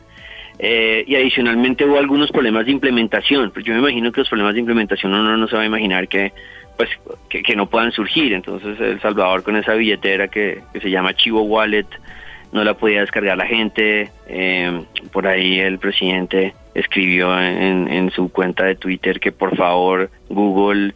Eh, 0.59 1.03
y 1.07 1.15
adicionalmente 1.15 1.85
hubo 1.85 1.97
algunos 1.97 2.31
problemas 2.31 2.65
de 2.65 2.71
implementación. 2.71 3.51
Pues 3.51 3.65
yo 3.65 3.73
me 3.73 3.79
imagino 3.79 4.11
que 4.11 4.21
los 4.21 4.29
problemas 4.29 4.53
de 4.53 4.59
implementación 4.61 5.13
uno 5.13 5.35
no 5.37 5.47
se 5.47 5.55
va 5.55 5.63
a 5.63 5.65
imaginar 5.65 6.07
que 6.07 6.31
pues 6.77 6.89
que, 7.29 7.55
no 7.55 7.69
puedan 7.69 7.91
surgir. 7.91 8.33
Entonces 8.33 8.79
El 8.79 8.99
Salvador 9.01 9.43
con 9.43 9.55
esa 9.55 9.73
billetera 9.73 10.27
que, 10.27 10.61
que 10.73 10.79
se 10.79 10.89
llama 10.89 11.13
Chivo 11.13 11.41
Wallet 11.41 11.87
no 12.53 12.63
la 12.63 12.75
podía 12.75 13.01
descargar 13.01 13.35
la 13.35 13.47
gente. 13.47 14.11
Eh, 14.27 14.83
por 15.11 15.27
ahí 15.27 15.59
el 15.59 15.79
presidente 15.79 16.53
escribió 16.75 17.37
en, 17.39 18.09
su 18.11 18.31
cuenta 18.31 18.63
de 18.63 18.75
Twitter 18.75 19.19
que 19.19 19.31
por 19.31 19.55
favor 19.55 20.09
Google 20.29 20.93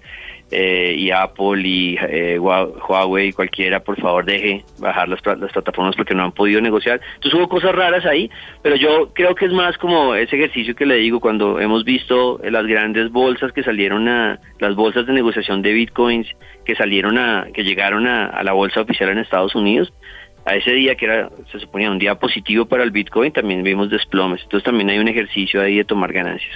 eh, 0.51 0.96
y 0.98 1.12
Apple 1.12 1.62
y 1.63 1.98
eh, 2.01 2.39
Huawei 2.39 3.34
cualquiera 3.34 3.82
por 3.82 4.00
favor 4.00 4.25
deje 4.25 4.63
bajar 4.80 5.10
las, 5.10 5.20
las, 5.25 5.51
plataformas 5.51 5.96
porque 5.96 6.16
no 6.16 6.24
han 6.24 6.32
podido 6.32 6.62
negociar. 6.62 7.01
Entonces 7.16 7.39
hubo 7.39 7.50
cosas 7.50 7.75
raras 7.75 8.06
ahí, 8.06 8.30
pero 8.62 8.75
yo 8.75 9.10
creo 9.13 9.36
que 9.36 9.46
es 9.46 9.51
más 9.51 9.77
como 9.77 10.16
ese 10.16 10.36
ejercicio 10.36 10.75
que 10.75 10.86
le 10.86 10.96
digo 10.96 11.20
cuando 11.20 11.60
hemos 11.60 11.84
visto 11.84 12.39
las 12.44 12.66
grandes 12.66 13.12
bolsas 13.12 13.51
que 13.51 13.63
salieron 13.63 14.08
a 14.08 14.39
las 14.60 14.75
bolsas 14.75 15.06
de 15.06 15.13
negociación 15.13 15.62
de 15.62 15.74
bitcoins 15.74 16.27
que 16.66 16.75
salieron 16.75 17.18
a 17.18 17.48
que 17.54 17.63
llegaron 17.63 18.08
a 18.08 18.42
la 18.44 18.54
bolsa 18.54 18.82
oficial 18.82 19.10
en 19.10 19.20
Estados 19.20 19.56
Unidos 19.56 19.92
a 20.48 20.56
ese 20.56 20.72
día 20.72 20.96
que 20.96 21.06
era, 21.06 21.30
se 21.51 21.60
suponía 21.60 21.92
un 21.92 22.00
día 22.00 22.16
positivo 22.16 22.66
para 22.66 22.84
el 22.84 22.92
Bitcoin, 22.92 23.34
también 23.34 23.63
vimos 23.63 23.89
desplomes. 23.89 24.42
Entonces 24.44 24.63
también 24.63 24.89
hay 24.89 24.98
un 24.98 25.10
ejercicio 25.10 25.62
ahí 25.62 25.75
de 25.75 25.84
tomar 25.84 26.13
ganancias. 26.13 26.56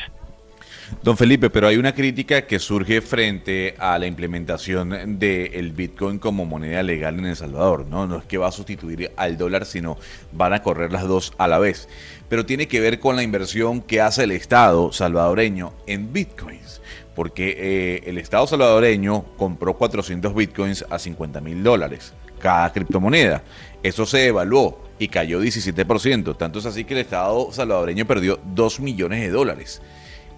Don 1.03 1.17
Felipe, 1.17 1.49
pero 1.49 1.67
hay 1.67 1.77
una 1.77 1.95
crítica 1.95 2.45
que 2.45 2.59
surge 2.59 3.01
frente 3.01 3.73
a 3.79 3.97
la 3.97 4.05
implementación 4.05 5.17
del 5.17 5.71
Bitcoin 5.71 6.19
como 6.19 6.45
moneda 6.45 6.83
legal 6.83 7.17
en 7.17 7.25
El 7.25 7.35
Salvador, 7.35 7.87
¿no? 7.87 8.05
No 8.05 8.17
es 8.17 8.25
que 8.25 8.37
va 8.37 8.49
a 8.49 8.51
sustituir 8.51 9.11
al 9.15 9.35
dólar, 9.37 9.65
sino 9.65 9.97
van 10.31 10.53
a 10.53 10.61
correr 10.61 10.91
las 10.91 11.07
dos 11.07 11.33
a 11.39 11.47
la 11.47 11.57
vez. 11.57 11.89
Pero 12.29 12.45
tiene 12.45 12.67
que 12.67 12.79
ver 12.79 12.99
con 12.99 13.15
la 13.15 13.23
inversión 13.23 13.81
que 13.81 13.99
hace 13.99 14.25
el 14.25 14.31
Estado 14.31 14.91
salvadoreño 14.91 15.73
en 15.87 16.13
Bitcoins. 16.13 16.81
Porque 17.15 17.55
eh, 17.57 18.03
el 18.05 18.19
Estado 18.19 18.45
salvadoreño 18.45 19.23
compró 19.37 19.75
400 19.75 20.35
Bitcoins 20.35 20.85
a 20.89 20.99
50 20.99 21.41
mil 21.41 21.63
dólares 21.63 22.13
cada 22.41 22.71
criptomoneda. 22.71 23.43
Eso 23.81 24.05
se 24.05 24.27
evaluó 24.27 24.83
y 24.99 25.07
cayó 25.07 25.41
17%. 25.41 26.37
Tanto 26.37 26.59
es 26.59 26.65
así 26.65 26.83
que 26.83 26.93
el 26.93 27.01
Estado 27.01 27.51
salvadoreño 27.51 28.05
perdió 28.05 28.39
2 28.53 28.79
millones 28.81 29.21
de 29.21 29.29
dólares. 29.29 29.81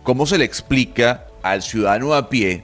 ¿Cómo 0.04 0.26
se 0.26 0.38
le 0.38 0.46
explica 0.46 1.26
al 1.42 1.62
ciudadano 1.62 2.14
a 2.14 2.30
pie 2.30 2.64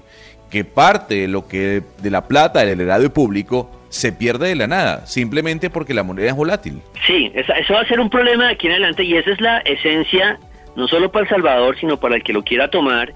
que 0.52 0.64
parte 0.64 1.16
de 1.16 1.28
lo 1.28 1.48
que 1.48 1.82
de 2.02 2.10
la 2.10 2.28
plata 2.28 2.66
del 2.66 2.82
erario 2.82 3.14
público 3.14 3.72
se 3.90 4.12
pierde 4.12 4.50
de 4.50 4.56
la 4.56 4.68
nada, 4.68 5.06
simplemente 5.06 5.70
porque 5.70 5.94
la 5.94 6.04
moneda 6.04 6.28
es 6.30 6.36
volátil? 6.36 6.82
Sí, 7.08 7.32
eso 7.34 7.74
va 7.74 7.82
a 7.82 7.88
ser 7.88 8.00
un 8.00 8.10
problema 8.10 8.48
de 8.48 8.54
aquí 8.54 8.68
en 8.68 8.74
adelante 8.74 9.04
y 9.04 9.16
esa 9.16 9.32
es 9.32 9.42
la 9.42 9.60
esencia, 9.60 10.40
no 10.76 10.88
solo 10.88 11.12
para 11.12 11.24
El 11.24 11.30
Salvador, 11.30 11.78
sino 11.80 12.00
para 12.00 12.16
el 12.16 12.24
que 12.24 12.34
lo 12.34 12.44
quiera 12.44 12.70
tomar, 12.70 13.14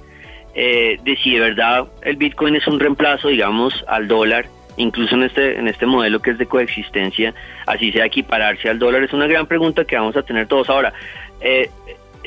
eh, 0.56 0.98
de 1.04 1.18
si 1.18 1.34
de 1.34 1.40
verdad 1.40 1.88
el 2.04 2.16
Bitcoin 2.16 2.56
es 2.56 2.66
un 2.68 2.80
reemplazo, 2.80 3.28
digamos, 3.28 3.84
al 3.88 4.08
dólar 4.08 4.46
incluso 4.78 5.16
en 5.16 5.24
este, 5.24 5.58
en 5.58 5.68
este 5.68 5.86
modelo 5.86 6.20
que 6.20 6.32
es 6.32 6.38
de 6.38 6.46
coexistencia, 6.46 7.34
así 7.66 7.92
sea 7.92 8.06
equipararse 8.06 8.70
al 8.70 8.80
dólar, 8.80 9.04
es 9.04 9.14
una 9.14 9.28
gran 9.28 9.46
pregunta 9.46 9.86
que 9.86 9.96
vamos 9.96 10.16
a 10.16 10.24
tener 10.24 10.48
todos. 10.48 10.70
Ahora, 10.70 10.94
eh, 11.42 11.70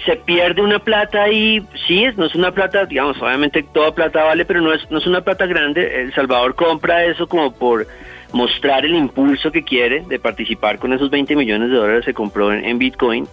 se 0.04 0.16
pierde 0.16 0.62
una 0.62 0.78
plata 0.78 1.30
y 1.30 1.62
sí, 1.86 2.06
no 2.16 2.26
es 2.26 2.34
una 2.34 2.52
plata, 2.52 2.84
digamos, 2.84 3.20
obviamente 3.20 3.62
toda 3.62 3.94
plata 3.94 4.24
vale, 4.24 4.44
pero 4.44 4.60
no 4.60 4.72
es, 4.72 4.88
no 4.90 4.98
es 4.98 5.06
una 5.06 5.22
plata 5.22 5.46
grande. 5.46 6.02
El 6.02 6.14
Salvador 6.14 6.54
compra 6.54 7.04
eso 7.04 7.26
como 7.26 7.52
por 7.52 7.86
mostrar 8.32 8.84
el 8.84 8.94
impulso 8.94 9.50
que 9.50 9.62
quiere 9.62 10.02
de 10.02 10.18
participar 10.18 10.78
con 10.78 10.92
esos 10.92 11.10
20 11.10 11.34
millones 11.36 11.70
de 11.70 11.76
dólares 11.76 12.04
que 12.04 12.14
compró 12.14 12.52
en, 12.52 12.78
Bitcoin. 12.78 13.26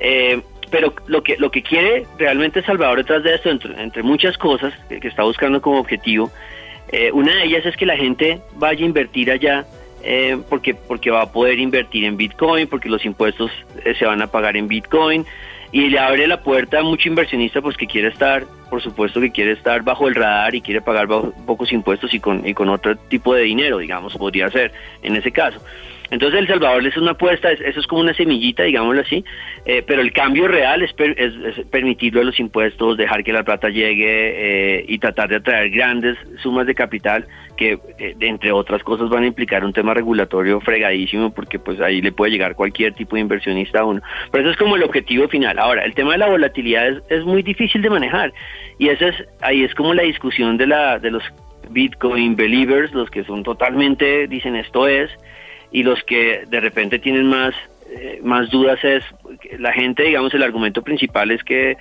Eh, 0.00 0.40
pero 0.70 0.94
lo 1.06 1.22
que 1.22 1.36
lo 1.36 1.50
que 1.50 1.62
quiere 1.62 2.06
realmente 2.18 2.62
Salvador 2.62 2.98
detrás 2.98 3.22
de 3.22 3.34
esto, 3.34 3.50
entre, 3.50 4.02
muchas 4.02 4.36
cosas 4.38 4.72
que, 4.88 5.06
está 5.06 5.22
buscando 5.22 5.60
como 5.60 5.78
objetivo, 5.78 6.32
eh, 6.90 7.12
una 7.12 7.36
de 7.36 7.44
ellas 7.44 7.66
es 7.66 7.76
que 7.76 7.86
la 7.86 7.96
gente 7.96 8.40
vaya 8.56 8.82
a 8.82 8.86
invertir 8.86 9.30
allá 9.30 9.66
eh, 10.02 10.36
porque, 10.48 10.74
porque 10.74 11.10
va 11.10 11.22
a 11.22 11.30
poder 11.30 11.60
invertir 11.60 12.04
en 12.04 12.16
Bitcoin, 12.16 12.66
porque 12.66 12.88
los 12.88 13.04
impuestos 13.04 13.52
eh, 13.84 13.94
se 13.96 14.04
van 14.04 14.20
a 14.20 14.26
pagar 14.26 14.56
en 14.56 14.66
Bitcoin 14.66 15.24
y 15.72 15.88
le 15.88 15.98
abre 15.98 16.26
la 16.26 16.42
puerta 16.42 16.78
a 16.78 16.82
mucho 16.82 17.08
inversionista 17.08 17.60
pues 17.60 17.76
que 17.76 17.86
quiere 17.86 18.08
estar, 18.08 18.44
por 18.72 18.80
supuesto 18.80 19.20
que 19.20 19.30
quiere 19.30 19.52
estar 19.52 19.82
bajo 19.82 20.08
el 20.08 20.14
radar 20.14 20.54
y 20.54 20.62
quiere 20.62 20.80
pagar 20.80 21.06
pocos 21.06 21.70
impuestos 21.72 22.14
y 22.14 22.20
con, 22.20 22.48
y 22.48 22.54
con 22.54 22.70
otro 22.70 22.96
tipo 22.96 23.34
de 23.34 23.42
dinero, 23.42 23.76
digamos, 23.76 24.16
podría 24.16 24.48
ser 24.48 24.72
en 25.02 25.14
ese 25.14 25.30
caso. 25.30 25.60
Entonces 26.12 26.40
El 26.40 26.46
Salvador 26.46 26.86
es 26.86 26.96
una 26.98 27.12
apuesta, 27.12 27.50
eso 27.50 27.80
es 27.80 27.86
como 27.86 28.02
una 28.02 28.12
semillita, 28.12 28.62
digámoslo 28.62 29.00
así, 29.00 29.24
eh, 29.64 29.82
pero 29.86 30.02
el 30.02 30.12
cambio 30.12 30.46
real 30.46 30.82
es, 30.82 30.92
permitirlo 31.70 32.20
a 32.20 32.24
los 32.24 32.38
impuestos, 32.38 32.98
dejar 32.98 33.24
que 33.24 33.32
la 33.32 33.42
plata 33.42 33.68
llegue 33.68 34.78
eh, 34.78 34.84
y 34.88 34.98
tratar 34.98 35.30
de 35.30 35.36
atraer 35.36 35.70
grandes 35.70 36.18
sumas 36.42 36.66
de 36.66 36.74
capital 36.74 37.26
que, 37.56 37.78
eh, 37.98 38.14
entre 38.20 38.52
otras 38.52 38.82
cosas, 38.82 39.08
van 39.08 39.24
a 39.24 39.26
implicar 39.26 39.64
un 39.64 39.72
tema 39.72 39.94
regulatorio 39.94 40.60
fregadísimo 40.60 41.32
porque 41.32 41.58
pues 41.58 41.80
ahí 41.80 42.02
le 42.02 42.12
puede 42.12 42.32
llegar 42.32 42.56
cualquier 42.56 42.92
tipo 42.92 43.16
de 43.16 43.22
inversionista 43.22 43.80
a 43.80 43.84
uno. 43.86 44.02
Pero 44.30 44.44
eso 44.44 44.50
es 44.52 44.58
como 44.58 44.76
el 44.76 44.82
objetivo 44.82 45.28
final. 45.28 45.58
Ahora, 45.58 45.82
el 45.82 45.94
tema 45.94 46.12
de 46.12 46.18
la 46.18 46.28
volatilidad 46.28 46.88
es, 46.88 47.02
es 47.08 47.24
muy 47.24 47.42
difícil 47.42 47.80
de 47.80 47.88
manejar 47.88 48.34
y 48.78 48.88
eso 48.88 49.06
es, 49.06 49.16
ahí 49.40 49.64
es 49.64 49.74
como 49.74 49.94
la 49.94 50.02
discusión 50.02 50.56
de, 50.56 50.66
la, 50.66 50.98
de 50.98 51.10
los 51.10 51.22
Bitcoin 51.70 52.36
believers, 52.36 52.92
los 52.92 53.10
que 53.10 53.24
son 53.24 53.42
totalmente, 53.42 54.26
dicen 54.26 54.56
esto 54.56 54.86
es, 54.86 55.10
y 55.70 55.82
los 55.82 56.02
que 56.04 56.44
de 56.48 56.60
repente 56.60 56.98
tienen 56.98 57.26
más, 57.26 57.54
eh, 57.90 58.20
más 58.22 58.50
dudas 58.50 58.82
es, 58.84 59.04
la 59.58 59.72
gente, 59.72 60.04
digamos, 60.04 60.34
el 60.34 60.42
argumento 60.42 60.82
principal 60.82 61.30
es 61.30 61.42
que 61.42 61.76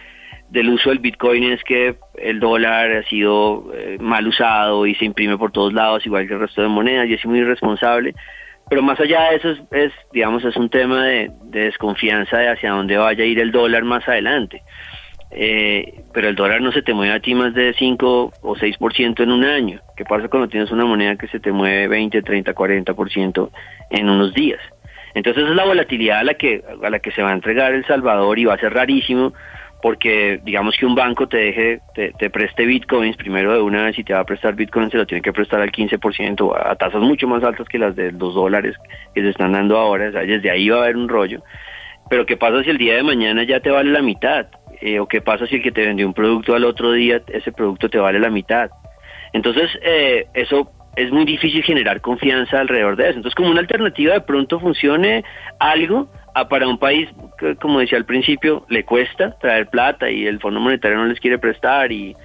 del 0.49 0.69
uso 0.69 0.89
del 0.89 0.99
Bitcoin 0.99 1.43
es 1.45 1.63
que 1.63 1.95
el 2.17 2.39
dólar 2.39 2.91
ha 2.91 3.03
sido 3.03 3.71
eh, 3.73 3.97
mal 4.01 4.27
usado 4.27 4.85
y 4.85 4.95
se 4.95 5.05
imprime 5.05 5.37
por 5.37 5.51
todos 5.51 5.73
lados, 5.73 6.05
igual 6.05 6.27
que 6.27 6.33
el 6.33 6.41
resto 6.41 6.61
de 6.61 6.67
monedas, 6.67 7.07
y 7.07 7.13
es 7.13 7.25
muy 7.25 7.39
irresponsable. 7.39 8.13
Pero 8.69 8.81
más 8.81 8.99
allá 8.99 9.29
de 9.29 9.35
eso, 9.37 9.49
es, 9.71 9.91
digamos, 10.13 10.43
es 10.45 10.55
un 10.55 10.69
tema 10.69 11.05
de, 11.05 11.31
de 11.45 11.65
desconfianza 11.65 12.37
de 12.37 12.49
hacia 12.49 12.71
dónde 12.71 12.97
vaya 12.97 13.23
a 13.23 13.27
ir 13.27 13.39
el 13.39 13.51
dólar 13.51 13.83
más 13.83 14.07
adelante. 14.07 14.61
Eh, 15.33 16.03
pero 16.13 16.27
el 16.27 16.35
dólar 16.35 16.61
no 16.61 16.71
se 16.73 16.81
te 16.81 16.93
mueve 16.93 17.13
a 17.13 17.21
ti 17.21 17.33
más 17.33 17.53
de 17.53 17.73
5 17.73 18.33
o 18.41 18.55
6% 18.55 19.23
en 19.23 19.31
un 19.31 19.45
año. 19.45 19.79
¿Qué 19.95 20.03
pasa 20.03 20.27
cuando 20.27 20.49
tienes 20.49 20.71
una 20.71 20.85
moneda 20.85 21.15
que 21.15 21.27
se 21.27 21.39
te 21.39 21.51
mueve 21.51 21.87
20, 21.87 22.21
30, 22.21 22.53
40% 22.53 23.49
en 23.91 24.09
unos 24.09 24.33
días? 24.33 24.59
Entonces 25.13 25.43
es 25.43 25.55
la 25.55 25.65
volatilidad 25.65 26.19
a 26.19 26.23
la 26.23 26.33
que 26.33 26.63
a 26.83 26.89
la 26.89 26.99
que 26.99 27.11
se 27.11 27.21
va 27.21 27.31
a 27.31 27.33
entregar 27.33 27.73
El 27.73 27.85
Salvador 27.85 28.39
y 28.39 28.45
va 28.45 28.55
a 28.55 28.59
ser 28.59 28.73
rarísimo 28.73 29.33
porque 29.81 30.39
digamos 30.43 30.75
que 30.77 30.85
un 30.85 30.95
banco 30.95 31.27
te 31.27 31.37
deje 31.37 31.81
te, 31.95 32.29
preste 32.29 32.65
bitcoins 32.65 33.17
primero 33.17 33.53
de 33.53 33.61
una 33.61 33.85
vez 33.85 33.97
y 33.97 34.03
te 34.03 34.13
va 34.13 34.19
a 34.19 34.25
prestar 34.25 34.55
bitcoins 34.55 34.91
se 34.91 34.97
lo 34.97 35.05
tiene 35.05 35.21
que 35.21 35.33
prestar 35.33 35.59
al 35.59 35.71
15% 35.71 36.53
a 36.55 36.75
tasas 36.75 37.01
mucho 37.01 37.27
más 37.27 37.43
altas 37.43 37.67
que 37.67 37.79
las 37.79 37.95
de 37.95 38.11
los 38.11 38.35
dólares 38.35 38.75
que 39.13 39.21
se 39.21 39.29
están 39.29 39.53
dando 39.53 39.77
ahora, 39.77 40.09
o 40.09 40.11
sea, 40.11 40.21
desde 40.21 40.51
ahí 40.51 40.69
va 40.69 40.77
a 40.77 40.83
haber 40.83 40.97
un 40.97 41.09
rollo. 41.09 41.43
Pero 42.09 42.25
¿qué 42.25 42.37
pasa 42.37 42.63
si 42.63 42.69
el 42.69 42.77
día 42.77 42.95
de 42.95 43.03
mañana 43.03 43.43
ya 43.43 43.59
te 43.59 43.71
vale 43.71 43.89
la 43.89 44.01
mitad? 44.01 44.47
Eh, 44.81 44.99
o 44.99 45.07
qué 45.07 45.21
pasa 45.21 45.45
si 45.45 45.55
el 45.55 45.61
que 45.61 45.71
te 45.71 45.85
vendió 45.85 46.07
un 46.07 46.13
producto 46.13 46.55
al 46.55 46.65
otro 46.65 46.91
día, 46.91 47.21
ese 47.27 47.51
producto 47.51 47.89
te 47.89 47.99
vale 47.99 48.19
la 48.19 48.29
mitad. 48.29 48.71
Entonces, 49.31 49.69
eh, 49.83 50.25
eso 50.33 50.71
es 50.95 51.11
muy 51.11 51.23
difícil 51.23 51.63
generar 51.63 52.01
confianza 52.01 52.59
alrededor 52.59 52.95
de 52.95 53.03
eso. 53.03 53.17
Entonces, 53.17 53.35
como 53.35 53.51
una 53.51 53.61
alternativa 53.61 54.13
de 54.13 54.21
pronto 54.21 54.59
funcione 54.59 55.23
algo, 55.59 56.09
a 56.33 56.47
para 56.47 56.67
un 56.67 56.77
país 56.77 57.09
que, 57.37 57.55
como 57.55 57.79
decía 57.79 57.97
al 57.97 58.05
principio, 58.05 58.65
le 58.69 58.83
cuesta 58.83 59.37
traer 59.39 59.67
plata 59.67 60.09
y 60.09 60.25
el 60.25 60.39
Fondo 60.39 60.59
Monetario 60.59 60.97
no 60.97 61.05
les 61.05 61.19
quiere 61.19 61.37
prestar 61.37 61.91
y, 61.91 62.15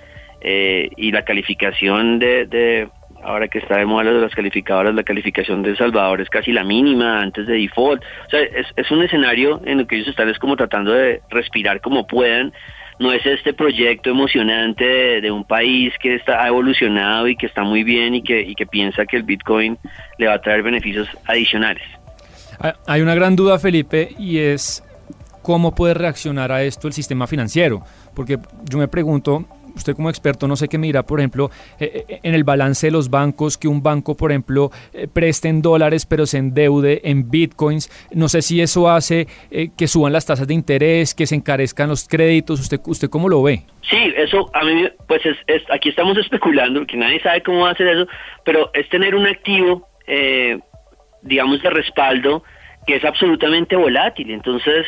eh, 0.41 0.91
y 0.97 1.13
la 1.13 1.25
calificación 1.25 2.19
de, 2.19 2.89
ahora 3.23 3.49
que 3.49 3.59
está 3.59 3.79
de 3.79 3.87
moda 3.87 4.13
de 4.13 4.21
las 4.21 4.35
calificadoras, 4.35 4.95
la 4.95 5.03
calificación 5.03 5.63
de 5.63 5.71
El 5.71 5.77
Salvador 5.77 6.21
es 6.21 6.29
casi 6.29 6.53
la 6.53 6.65
mínima 6.65 7.21
antes 7.21 7.47
de 7.47 7.55
default. 7.55 8.03
O 8.27 8.31
sea, 8.31 8.41
es, 8.41 8.67
es 8.77 8.91
un 8.91 9.03
escenario 9.03 9.61
en 9.65 9.81
el 9.81 9.87
que 9.87 9.97
ellos 9.97 10.09
están 10.09 10.29
es 10.29 10.39
como 10.39 10.57
tratando 10.57 10.93
de 10.93 11.23
respirar 11.31 11.81
como 11.81 12.07
puedan. 12.07 12.53
No 12.99 13.13
es 13.13 13.25
este 13.27 13.53
proyecto 13.53 14.11
emocionante 14.11 15.21
de, 15.21 15.31
un 15.31 15.45
país 15.45 15.93
que 16.01 16.15
está 16.15 16.43
ha 16.43 16.49
evolucionado 16.49 17.29
y 17.29 17.37
que 17.37 17.47
está 17.47 17.63
muy 17.63 17.85
bien 17.85 18.15
y 18.15 18.23
que, 18.23 18.41
y 18.41 18.55
que 18.55 18.67
piensa 18.67 19.05
que 19.05 19.17
el 19.17 19.23
Bitcoin 19.23 19.77
le 20.19 20.27
va 20.27 20.35
a 20.35 20.41
traer 20.41 20.63
beneficios 20.63 21.07
adicionales. 21.27 21.83
Hay 22.87 23.03
una 23.03 23.15
gran 23.15 23.37
duda, 23.37 23.59
Felipe, 23.59 24.09
y 24.19 24.39
es 24.39 24.83
cómo 25.43 25.75
puede 25.75 25.95
reaccionar 25.95 26.51
a 26.51 26.63
esto 26.63 26.89
el 26.89 26.95
sistema 26.95 27.27
financiero. 27.27 27.83
Porque 28.15 28.39
yo 28.65 28.79
me 28.79 28.89
pregunto, 28.89 29.45
usted 29.77 29.95
como 29.95 30.11
experto, 30.11 30.49
no 30.49 30.57
sé 30.57 30.69
qué 30.69 30.79
mira, 30.79 31.03
por 31.03 31.21
ejemplo, 31.21 31.51
eh, 31.79 32.05
eh, 32.09 32.21
en 32.23 32.35
el 32.35 32.45
balance 32.45 32.87
de 32.87 32.91
los 32.91 33.11
bancos, 33.11 33.59
que 33.59 33.69
un 33.69 33.83
banco, 33.83 34.17
por 34.17 34.33
ejemplo, 34.33 34.71
eh, 34.93 35.09
preste 35.13 35.49
en 35.49 35.63
dólares, 35.63 36.07
pero 36.07 36.27
se 36.27 36.39
endeude 36.39 37.01
en 37.05 37.31
bitcoins. 37.31 37.91
No 38.13 38.29
sé 38.29 38.43
si 38.43 38.61
eso 38.61 38.89
hace 38.89 39.27
que 39.77 39.87
suban 39.87 40.13
las 40.13 40.27
tasas 40.27 40.47
de 40.47 40.55
interés, 40.55 41.15
que 41.15 41.27
se 41.27 41.35
encarezcan 41.35 41.89
los 41.89 42.09
créditos. 42.09 42.61
¿Usted, 42.61 42.81
usted 42.87 43.09
cómo 43.09 43.29
lo 43.29 43.43
ve? 43.43 43.63
Sí, 43.89 44.13
eso 44.17 44.51
a 44.55 44.65
mí, 44.65 44.89
pues 45.07 45.23
es, 45.25 45.63
aquí 45.71 45.91
estamos 45.91 46.17
especulando, 46.25 46.81
porque 46.81 46.97
nadie 46.97 47.21
sabe 47.21 47.43
cómo 47.43 47.61
va 47.61 47.71
a 47.71 47.73
hacer 47.73 47.89
eso, 47.89 48.09
pero 48.45 48.71
es 48.75 48.89
tener 48.89 49.15
un 49.15 49.27
activo, 49.27 49.89
digamos, 51.23 51.63
de 51.63 51.71
respaldo 51.71 52.43
que 52.87 52.97
es 52.97 53.05
absolutamente 53.05 53.77
volátil. 53.77 54.31
Entonces, 54.31 54.87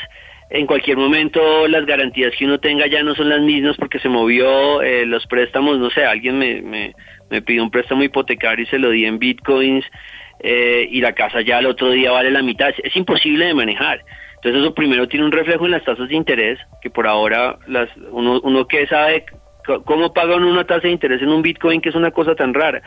en 0.51 0.67
cualquier 0.67 0.97
momento 0.97 1.69
las 1.69 1.85
garantías 1.85 2.33
que 2.37 2.47
uno 2.47 2.59
tenga 2.59 2.87
ya 2.87 3.03
no 3.03 3.15
son 3.15 3.29
las 3.29 3.41
mismas 3.41 3.77
porque 3.77 3.99
se 3.99 4.09
movió 4.09 4.81
eh, 4.83 5.05
los 5.05 5.27
préstamos, 5.27 5.79
no 5.79 5.91
sé, 5.91 6.05
alguien 6.05 6.39
me, 6.39 6.63
me, 6.63 6.95
me, 7.31 7.43
pidió 7.43 7.63
un 7.63 7.71
préstamo 7.71 8.03
hipotecario 8.03 8.65
y 8.65 8.69
se 8.69 8.79
lo 8.79 8.91
di 8.91 9.05
en 9.05 9.19
bitcoins 9.19 9.85
eh, 10.41 10.89
y 10.91 11.01
la 11.01 11.13
casa 11.13 11.43
ya 11.43 11.59
al 11.59 11.67
otro 11.67 11.91
día 11.91 12.13
vale 12.13 12.31
la 12.31 12.43
mitad. 12.43 12.71
Es, 12.83 12.97
imposible 12.97 13.47
de 13.47 13.55
manejar. 13.55 14.03
Entonces 14.37 14.63
eso 14.63 14.75
primero 14.75 15.09
tiene 15.09 15.27
un 15.27 15.33
reflejo 15.33 15.67
en 15.67 15.73
las 15.73 15.85
tasas 15.85 16.09
de 16.09 16.15
interés, 16.15 16.59
que 16.81 16.91
por 16.91 17.07
ahora 17.07 17.59
las, 17.67 17.91
uno, 18.11 18.41
uno 18.43 18.67
que 18.67 18.87
sabe 18.87 19.27
cómo 19.85 20.15
pagan 20.15 20.45
una 20.45 20.65
tasa 20.65 20.83
de 20.83 20.93
interés 20.93 21.21
en 21.21 21.29
un 21.29 21.43
bitcoin, 21.43 21.81
que 21.81 21.91
es 21.91 21.95
una 21.95 22.13
cosa 22.13 22.35
tan 22.35 22.55
rara 22.55 22.83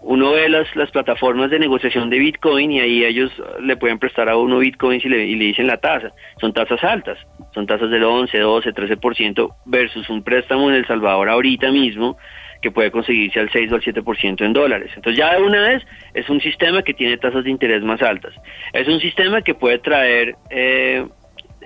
uno 0.00 0.32
ve 0.32 0.48
las, 0.48 0.74
las 0.76 0.90
plataformas 0.90 1.50
de 1.50 1.58
negociación 1.58 2.08
de 2.10 2.18
Bitcoin 2.18 2.72
y 2.72 2.80
ahí 2.80 3.04
ellos 3.04 3.30
le 3.60 3.76
pueden 3.76 3.98
prestar 3.98 4.28
a 4.28 4.36
uno 4.36 4.58
Bitcoin 4.58 5.00
y 5.02 5.08
le, 5.08 5.26
y 5.26 5.34
le 5.34 5.46
dicen 5.46 5.66
la 5.66 5.78
tasa. 5.78 6.12
Son 6.40 6.52
tasas 6.52 6.82
altas, 6.84 7.18
son 7.52 7.66
tasas 7.66 7.90
del 7.90 8.04
11, 8.04 8.38
12, 8.38 8.72
13% 8.72 9.54
versus 9.66 10.08
un 10.08 10.22
préstamo 10.22 10.68
en 10.70 10.76
El 10.76 10.86
Salvador 10.86 11.28
ahorita 11.28 11.70
mismo 11.72 12.16
que 12.62 12.70
puede 12.70 12.90
conseguirse 12.90 13.40
al 13.40 13.50
6 13.50 13.72
o 13.72 13.74
al 13.76 13.82
7% 13.82 14.44
en 14.44 14.52
dólares. 14.52 14.90
Entonces 14.96 15.18
ya 15.18 15.36
de 15.36 15.42
una 15.42 15.68
vez 15.68 15.82
es 16.14 16.28
un 16.28 16.40
sistema 16.40 16.82
que 16.82 16.94
tiene 16.94 17.16
tasas 17.16 17.44
de 17.44 17.50
interés 17.50 17.82
más 17.82 18.02
altas. 18.02 18.34
Es 18.72 18.88
un 18.88 19.00
sistema 19.00 19.42
que 19.42 19.54
puede 19.54 19.78
traer 19.78 20.34
eh, 20.50 21.06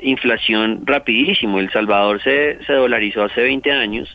inflación 0.03 0.83
rapidísimo. 0.85 1.59
El 1.59 1.71
Salvador 1.71 2.23
se, 2.23 2.62
se 2.65 2.73
dolarizó 2.73 3.25
hace 3.25 3.43
20 3.43 3.73
años 3.73 4.15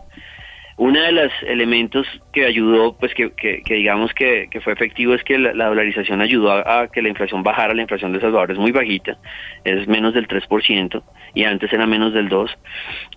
uno 0.77 1.01
de 1.01 1.12
los 1.12 1.31
elementos 1.48 2.05
que 2.31 2.46
ayudó, 2.46 2.96
pues 2.98 3.12
que, 3.15 3.31
que, 3.31 3.63
digamos 3.67 4.13
que, 4.13 4.48
que, 4.51 4.62
fue 4.62 4.74
efectivo 4.74 5.15
es 5.15 5.24
que 5.24 5.39
la, 5.39 5.65
dolarización 5.65 6.22
ayudó 6.22 6.51
a, 6.51 6.88
que 6.88 7.01
la 7.01 7.10
inflación 7.10 7.41
bajara. 7.41 7.74
La 7.74 7.81
inflación 7.81 8.13
de 8.13 8.22
Salvador 8.22 8.51
es 8.51 8.60
muy 8.60 8.72
bajita, 8.72 9.17
es 9.63 9.88
menos 9.88 10.13
del 10.13 10.27
3% 10.27 11.03
y 11.34 11.43
antes 11.46 11.74
era 11.74 11.88
menos 11.88 12.13
del 12.13 12.29
2%. 12.29 12.55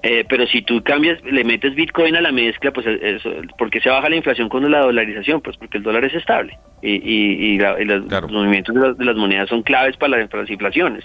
Eh, 0.02 0.24
pero 0.26 0.46
si 0.46 0.62
tú 0.62 0.82
cambias, 0.82 1.22
le 1.22 1.44
metes 1.44 1.74
Bitcoin 1.74 2.16
a 2.16 2.22
la 2.22 2.32
mezcla, 2.32 2.72
pues 2.72 2.86
eso, 2.86 3.30
¿por 3.58 3.70
qué 3.70 3.80
se 3.80 3.90
baja 3.90 4.08
la 4.08 4.16
inflación 4.16 4.48
con 4.48 4.68
la 4.70 4.80
dolarización? 4.80 5.42
Pues 5.42 5.58
porque 5.58 5.76
el 5.76 5.84
dólar 5.84 6.06
es 6.06 6.14
estable 6.14 6.58
y, 6.82 6.94
y, 6.94 7.58
los 7.58 8.30
movimientos 8.30 8.74
de 8.96 9.04
las, 9.04 9.16
monedas 9.16 9.50
son 9.50 9.62
claves 9.62 9.98
para, 9.98 10.16
las 10.16 10.50
inflaciones. 10.50 11.04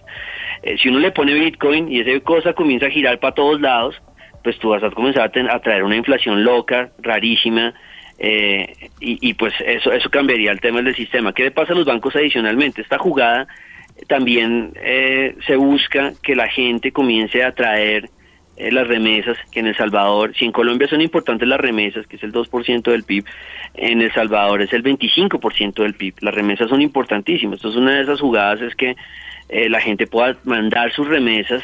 Eh, 0.64 0.78
si 0.78 0.88
uno 0.88 1.00
le 1.00 1.12
pone 1.12 1.34
Bitcoin 1.34 1.92
y 1.92 2.00
esa 2.00 2.18
cosa 2.24 2.54
comienza 2.54 2.86
a 2.86 2.90
girar 2.90 3.20
para 3.20 3.36
todos 3.36 3.60
lados, 3.60 4.02
pues 4.46 4.60
tú 4.60 4.70
vas 4.70 4.84
a 4.84 4.92
comenzar 4.92 5.32
a, 5.50 5.60
traer 5.60 5.84
una 5.84 5.96
inflación 5.96 6.44
loca, 6.44 6.92
rarísima, 7.00 7.74
eh, 8.20 8.76
y, 9.00 9.34
pues 9.34 9.56
eso, 9.66 9.92
eso 9.92 10.08
cambiaría 10.12 10.52
el 10.52 10.62
tema 10.62 10.84
del 10.84 10.96
sistema. 10.96 11.34
¿Qué 11.34 11.46
le 11.46 11.52
pasa 11.52 11.74
a 11.74 11.76
los 11.76 11.86
bancos 11.86 12.16
adicionalmente? 12.16 12.84
Esta 12.84 13.00
jugada 13.00 13.48
también 14.08 14.74
eh, 14.76 15.36
se 15.48 15.56
busca 15.56 16.14
que 16.22 16.36
la 16.36 16.48
gente 16.48 16.92
comience 16.92 17.44
a 17.44 17.56
traer 17.56 18.12
eh, 18.56 18.72
las 18.72 18.88
remesas, 18.88 19.36
que 19.52 19.62
en 19.62 19.66
El 19.66 19.76
Salvador, 19.76 20.36
si 20.38 20.46
en 20.46 20.52
Colombia 20.52 20.88
son 20.88 21.02
importantes 21.02 21.48
las 21.48 21.60
remesas, 21.60 22.06
que 22.06 22.18
es 22.18 22.24
el 22.24 22.32
2% 22.32 22.84
del 22.84 23.04
PIB, 23.04 23.26
en 23.74 24.04
El 24.04 24.14
Salvador 24.14 24.62
es 24.62 24.72
el 24.74 24.84
25% 24.84 25.82
del 25.82 25.96
PIB. 25.96 26.18
Las 26.22 26.36
remesas 26.36 26.70
son 26.70 26.84
importantísimas. 26.84 27.58
Entonces 27.58 27.82
una 27.82 27.96
de 27.96 28.04
esas 28.04 28.22
jugadas 28.22 28.62
es 28.62 28.76
que 28.76 28.96
la 29.50 29.80
gente 29.80 30.06
pueda 30.06 30.38
mandar 30.44 30.92
sus 30.92 31.08
remesas 31.08 31.64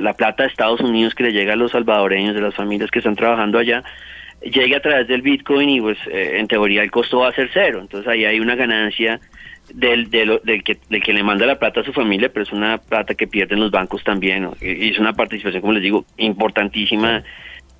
la 0.00 0.14
plata 0.14 0.42
de 0.42 0.48
Estados 0.48 0.80
Unidos 0.80 1.14
que 1.14 1.24
le 1.24 1.32
llega 1.32 1.52
a 1.52 1.56
los 1.56 1.72
salvadoreños, 1.72 2.34
de 2.34 2.40
las 2.40 2.54
familias 2.54 2.90
que 2.90 2.98
están 2.98 3.16
trabajando 3.16 3.58
allá, 3.58 3.84
llegue 4.42 4.76
a 4.76 4.80
través 4.80 5.08
del 5.08 5.22
Bitcoin 5.22 5.68
y 5.68 5.80
pues 5.80 5.98
eh, 6.10 6.38
en 6.38 6.48
teoría 6.48 6.82
el 6.82 6.90
costo 6.90 7.20
va 7.20 7.28
a 7.28 7.32
ser 7.32 7.50
cero. 7.52 7.80
Entonces 7.80 8.08
ahí 8.08 8.24
hay 8.24 8.40
una 8.40 8.54
ganancia 8.54 9.20
del, 9.72 10.10
del, 10.10 10.40
que, 10.64 10.76
que 10.76 11.12
le 11.12 11.22
manda 11.22 11.46
la 11.46 11.58
plata 11.58 11.80
a 11.80 11.84
su 11.84 11.92
familia, 11.92 12.28
pero 12.32 12.44
es 12.44 12.52
una 12.52 12.78
plata 12.78 13.14
que 13.14 13.26
pierden 13.26 13.60
los 13.60 13.70
bancos 13.70 14.02
también. 14.04 14.50
Y 14.60 14.90
es 14.90 14.98
una 14.98 15.12
participación, 15.12 15.60
como 15.60 15.72
les 15.72 15.82
digo, 15.82 16.04
importantísima 16.16 17.22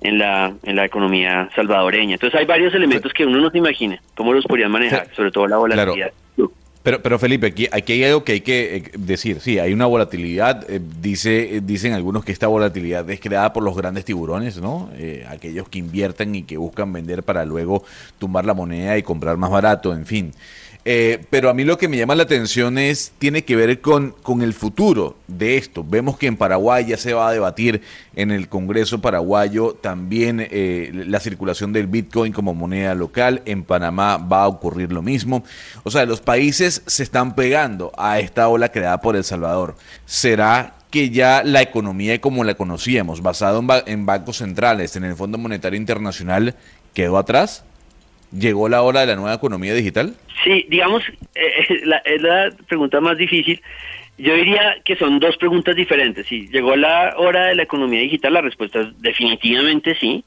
en 0.01 0.17
la, 0.19 0.53
en 0.63 0.75
la 0.75 0.85
economía 0.85 1.49
salvadoreña. 1.55 2.13
Entonces 2.13 2.39
hay 2.39 2.45
varios 2.45 2.73
elementos 2.73 3.13
que 3.13 3.25
uno 3.25 3.39
no 3.39 3.49
se 3.49 3.57
imagina 3.57 3.99
cómo 4.15 4.33
los 4.33 4.45
podrían 4.45 4.71
manejar, 4.71 5.07
sobre 5.15 5.31
todo 5.31 5.47
la 5.47 5.57
volatilidad. 5.57 6.11
Pero, 6.87 7.01
pero 7.01 7.19
Felipe, 7.19 7.47
aquí, 7.47 7.67
aquí 7.69 7.91
hay 7.91 8.05
algo 8.05 8.23
que 8.23 8.31
hay 8.31 8.39
que 8.39 8.77
eh, 8.77 8.91
decir. 8.97 9.41
Sí, 9.41 9.59
hay 9.59 9.73
una 9.73 9.87
volatilidad. 9.87 10.65
Eh, 10.71 10.79
dice, 11.01 11.59
dicen 11.61 11.91
algunos 11.91 12.23
que 12.23 12.31
esta 12.31 12.47
volatilidad 12.47 13.09
es 13.09 13.19
creada 13.19 13.51
por 13.51 13.61
los 13.61 13.75
grandes 13.75 14.05
tiburones, 14.05 14.61
¿no? 14.61 14.89
Eh, 14.95 15.25
aquellos 15.27 15.67
que 15.67 15.79
invierten 15.79 16.33
y 16.33 16.43
que 16.43 16.55
buscan 16.55 16.93
vender 16.93 17.23
para 17.23 17.43
luego 17.43 17.83
tumbar 18.19 18.45
la 18.45 18.53
moneda 18.53 18.97
y 18.97 19.03
comprar 19.03 19.35
más 19.35 19.51
barato, 19.51 19.93
en 19.93 20.05
fin. 20.05 20.31
Eh, 20.85 21.25
pero 21.29 21.49
a 21.49 21.53
mí 21.53 21.65
lo 21.65 21.77
que 21.77 21.89
me 21.89 21.97
llama 21.97 22.15
la 22.15 22.23
atención 22.23 22.77
es, 22.77 23.11
tiene 23.19 23.43
que 23.43 23.55
ver 23.55 23.81
con, 23.81 24.11
con 24.23 24.41
el 24.41 24.53
futuro 24.53 25.17
de 25.27 25.57
esto. 25.57 25.83
Vemos 25.85 26.17
que 26.17 26.27
en 26.27 26.37
Paraguay 26.37 26.85
ya 26.85 26.97
se 26.97 27.13
va 27.13 27.27
a 27.27 27.33
debatir 27.33 27.81
en 28.15 28.31
el 28.31 28.47
Congreso 28.47 29.01
paraguayo 29.01 29.73
también 29.73 30.47
eh, 30.49 30.91
la 30.93 31.19
circulación 31.19 31.73
del 31.73 31.87
Bitcoin 31.87 32.31
como 32.31 32.53
moneda 32.53 32.95
local. 32.95 33.41
En 33.45 33.63
Panamá 33.63 34.17
va 34.17 34.43
a 34.43 34.47
ocurrir 34.47 34.91
lo 34.93 35.01
mismo. 35.01 35.43
O 35.83 35.91
sea, 35.91 36.05
los 36.05 36.21
países 36.21 36.81
se 36.85 37.03
están 37.03 37.35
pegando 37.35 37.91
a 37.97 38.19
esta 38.19 38.47
ola 38.47 38.69
creada 38.69 39.01
por 39.01 39.15
El 39.15 39.23
Salvador. 39.23 39.75
¿Será 40.05 40.75
que 40.89 41.09
ya 41.09 41.43
la 41.43 41.61
economía 41.61 42.19
como 42.21 42.45
la 42.45 42.55
conocíamos, 42.55 43.21
basado 43.21 43.59
en, 43.59 43.67
en 43.87 44.05
bancos 44.05 44.37
centrales, 44.37 44.95
en 44.95 45.03
el 45.03 45.15
Fondo 45.15 45.37
Monetario 45.37 45.77
Internacional, 45.77 46.55
quedó 46.93 47.17
atrás? 47.17 47.65
¿Llegó 48.31 48.67
la 48.69 48.81
hora 48.81 49.01
de 49.01 49.07
la 49.07 49.15
nueva 49.15 49.33
economía 49.33 49.73
digital? 49.73 50.15
Sí, 50.43 50.65
digamos, 50.69 51.03
eh, 51.35 51.81
la, 51.85 51.97
es 51.97 52.21
la 52.21 52.49
pregunta 52.67 52.99
más 52.99 53.17
difícil. 53.17 53.61
Yo 54.17 54.33
diría 54.33 54.77
que 54.83 54.95
son 54.95 55.19
dos 55.19 55.37
preguntas 55.37 55.75
diferentes. 55.75 56.25
Si 56.27 56.47
llegó 56.47 56.75
la 56.75 57.13
hora 57.17 57.45
de 57.45 57.55
la 57.55 57.63
economía 57.63 58.01
digital, 58.01 58.33
la 58.33 58.41
respuesta 58.41 58.81
es 58.81 59.01
definitivamente 59.01 59.95
sí. 59.95 60.23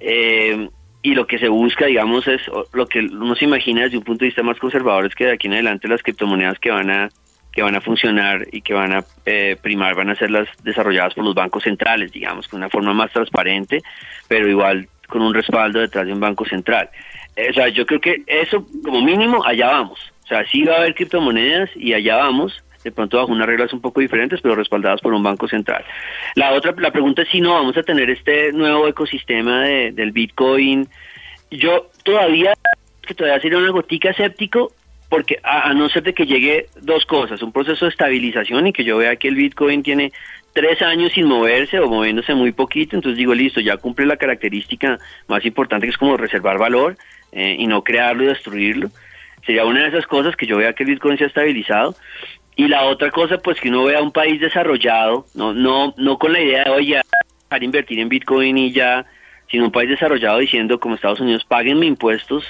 Eh, 0.00 0.68
y 1.02 1.14
lo 1.14 1.26
que 1.26 1.38
se 1.38 1.48
busca, 1.48 1.86
digamos, 1.86 2.26
es 2.26 2.40
lo 2.72 2.86
que 2.86 3.00
uno 3.00 3.34
se 3.36 3.44
imagina 3.44 3.82
desde 3.82 3.98
un 3.98 4.04
punto 4.04 4.20
de 4.20 4.28
vista 4.28 4.42
más 4.42 4.58
conservador 4.58 5.06
es 5.06 5.14
que 5.14 5.26
de 5.26 5.32
aquí 5.32 5.46
en 5.46 5.54
adelante 5.54 5.88
las 5.88 6.02
criptomonedas 6.02 6.58
que 6.58 6.70
van 6.70 6.90
a 6.90 7.08
que 7.52 7.62
van 7.62 7.74
a 7.74 7.80
funcionar 7.80 8.46
y 8.52 8.60
que 8.60 8.74
van 8.74 8.92
a 8.92 9.04
eh, 9.24 9.56
primar 9.60 9.94
van 9.94 10.10
a 10.10 10.14
ser 10.14 10.30
las 10.30 10.48
desarrolladas 10.62 11.14
por 11.14 11.24
los 11.24 11.34
bancos 11.34 11.64
centrales, 11.64 12.12
digamos, 12.12 12.46
con 12.46 12.58
una 12.58 12.68
forma 12.68 12.92
más 12.92 13.10
transparente, 13.12 13.82
pero 14.28 14.48
igual 14.48 14.88
con 15.08 15.22
un 15.22 15.34
respaldo 15.34 15.80
detrás 15.80 16.06
de 16.06 16.12
un 16.12 16.20
banco 16.20 16.44
central. 16.44 16.90
O 17.50 17.52
sea, 17.52 17.68
yo 17.68 17.86
creo 17.86 18.00
que 18.00 18.22
eso, 18.26 18.66
como 18.84 19.00
mínimo, 19.00 19.44
allá 19.44 19.66
vamos. 19.68 20.00
O 20.24 20.26
sea, 20.26 20.46
sí 20.46 20.62
va 20.64 20.74
a 20.74 20.78
haber 20.78 20.94
criptomonedas 20.94 21.70
y 21.76 21.94
allá 21.94 22.16
vamos, 22.16 22.62
de 22.84 22.92
pronto 22.92 23.16
bajo 23.16 23.32
unas 23.32 23.46
reglas 23.46 23.72
un 23.72 23.80
poco 23.80 24.00
diferentes, 24.00 24.40
pero 24.40 24.54
respaldadas 24.54 25.00
por 25.00 25.14
un 25.14 25.22
banco 25.22 25.48
central. 25.48 25.84
La 26.34 26.52
otra, 26.52 26.74
la 26.76 26.90
pregunta 26.90 27.22
es 27.22 27.28
si 27.28 27.40
no 27.40 27.54
vamos 27.54 27.76
a 27.76 27.82
tener 27.82 28.10
este 28.10 28.52
nuevo 28.52 28.88
ecosistema 28.88 29.62
de, 29.62 29.92
del 29.92 30.12
Bitcoin. 30.12 30.88
Yo 31.50 31.90
todavía, 32.02 32.52
que 33.06 33.14
todavía 33.14 33.40
sería 33.40 33.58
una 33.58 33.70
gotica 33.70 34.10
escéptico, 34.10 34.72
porque 35.08 35.38
a, 35.42 35.72
no 35.72 35.88
ser 35.88 36.02
de 36.02 36.12
que 36.12 36.26
llegue 36.26 36.66
dos 36.82 37.06
cosas, 37.06 37.40
un 37.42 37.52
proceso 37.52 37.86
de 37.86 37.90
estabilización 37.90 38.66
y 38.66 38.72
que 38.72 38.84
yo 38.84 38.98
vea 38.98 39.16
que 39.16 39.28
el 39.28 39.36
Bitcoin 39.36 39.82
tiene 39.82 40.12
tres 40.52 40.82
años 40.82 41.12
sin 41.12 41.26
moverse 41.26 41.78
o 41.78 41.88
moviéndose 41.88 42.34
muy 42.34 42.52
poquito, 42.52 42.96
entonces 42.96 43.16
digo, 43.16 43.34
listo, 43.34 43.60
ya 43.60 43.76
cumple 43.78 44.04
la 44.04 44.16
característica 44.16 44.98
más 45.26 45.44
importante 45.46 45.86
que 45.86 45.92
es 45.92 45.96
como 45.96 46.16
reservar 46.16 46.58
valor 46.58 46.96
eh, 47.32 47.56
y 47.58 47.66
no 47.66 47.82
crearlo 47.82 48.24
y 48.24 48.26
destruirlo. 48.26 48.90
Sería 49.44 49.64
una 49.64 49.82
de 49.82 49.88
esas 49.88 50.06
cosas 50.06 50.36
que 50.36 50.46
yo 50.46 50.56
vea 50.56 50.72
que 50.72 50.82
el 50.82 50.90
Bitcoin 50.90 51.18
se 51.18 51.24
ha 51.24 51.28
estabilizado. 51.28 51.94
Y 52.56 52.66
la 52.68 52.84
otra 52.84 53.10
cosa, 53.10 53.38
pues 53.38 53.60
que 53.60 53.68
uno 53.68 53.84
vea 53.84 54.02
un 54.02 54.10
país 54.10 54.40
desarrollado, 54.40 55.26
no, 55.34 55.54
no, 55.54 55.94
no 55.96 56.18
con 56.18 56.32
la 56.32 56.40
idea 56.40 56.64
de, 56.64 56.70
oye, 56.70 57.00
dejar 57.44 57.62
invertir 57.62 58.00
en 58.00 58.08
Bitcoin 58.08 58.58
y 58.58 58.72
ya, 58.72 59.06
sino 59.50 59.66
un 59.66 59.72
país 59.72 59.88
desarrollado 59.88 60.38
diciendo, 60.38 60.80
como 60.80 60.96
Estados 60.96 61.20
Unidos, 61.20 61.44
paguenme 61.44 61.86
impuestos 61.86 62.44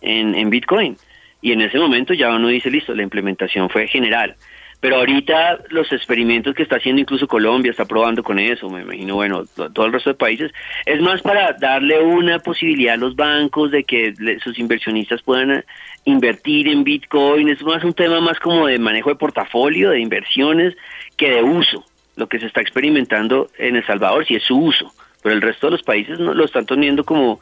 en, 0.00 0.34
en 0.34 0.50
Bitcoin. 0.50 0.96
Y 1.40 1.52
en 1.52 1.60
ese 1.60 1.78
momento 1.78 2.12
ya 2.12 2.30
uno 2.30 2.48
dice, 2.48 2.70
listo, 2.70 2.94
la 2.94 3.02
implementación 3.02 3.70
fue 3.70 3.86
general. 3.86 4.36
Pero 4.82 4.96
ahorita 4.96 5.60
los 5.68 5.92
experimentos 5.92 6.56
que 6.56 6.64
está 6.64 6.74
haciendo 6.74 7.00
incluso 7.00 7.28
Colombia 7.28 7.70
está 7.70 7.84
probando 7.84 8.24
con 8.24 8.40
eso, 8.40 8.68
me 8.68 8.82
imagino, 8.82 9.14
bueno, 9.14 9.44
todo 9.44 9.86
el 9.86 9.92
resto 9.92 10.10
de 10.10 10.14
países, 10.14 10.50
es 10.84 11.00
más 11.00 11.22
para 11.22 11.52
darle 11.52 12.00
una 12.02 12.40
posibilidad 12.40 12.94
a 12.94 12.96
los 12.96 13.14
bancos 13.14 13.70
de 13.70 13.84
que 13.84 14.12
sus 14.42 14.58
inversionistas 14.58 15.22
puedan 15.22 15.52
eh, 15.52 15.64
invertir 16.04 16.66
en 16.66 16.82
Bitcoin, 16.82 17.48
es 17.48 17.62
más 17.62 17.84
un 17.84 17.94
tema 17.94 18.20
más 18.20 18.40
como 18.40 18.66
de 18.66 18.80
manejo 18.80 19.10
de 19.10 19.14
portafolio, 19.14 19.90
de 19.90 20.00
inversiones, 20.00 20.74
que 21.16 21.30
de 21.30 21.44
uso, 21.44 21.84
lo 22.16 22.26
que 22.26 22.40
se 22.40 22.46
está 22.46 22.60
experimentando 22.60 23.50
en 23.58 23.76
El 23.76 23.86
Salvador, 23.86 24.26
si 24.26 24.34
es 24.34 24.42
su 24.42 24.58
uso, 24.58 24.92
pero 25.22 25.32
el 25.32 25.42
resto 25.42 25.68
de 25.68 25.70
los 25.70 25.84
países 25.84 26.18
no 26.18 26.34
lo 26.34 26.44
están 26.44 26.66
teniendo 26.66 27.04
como 27.04 27.38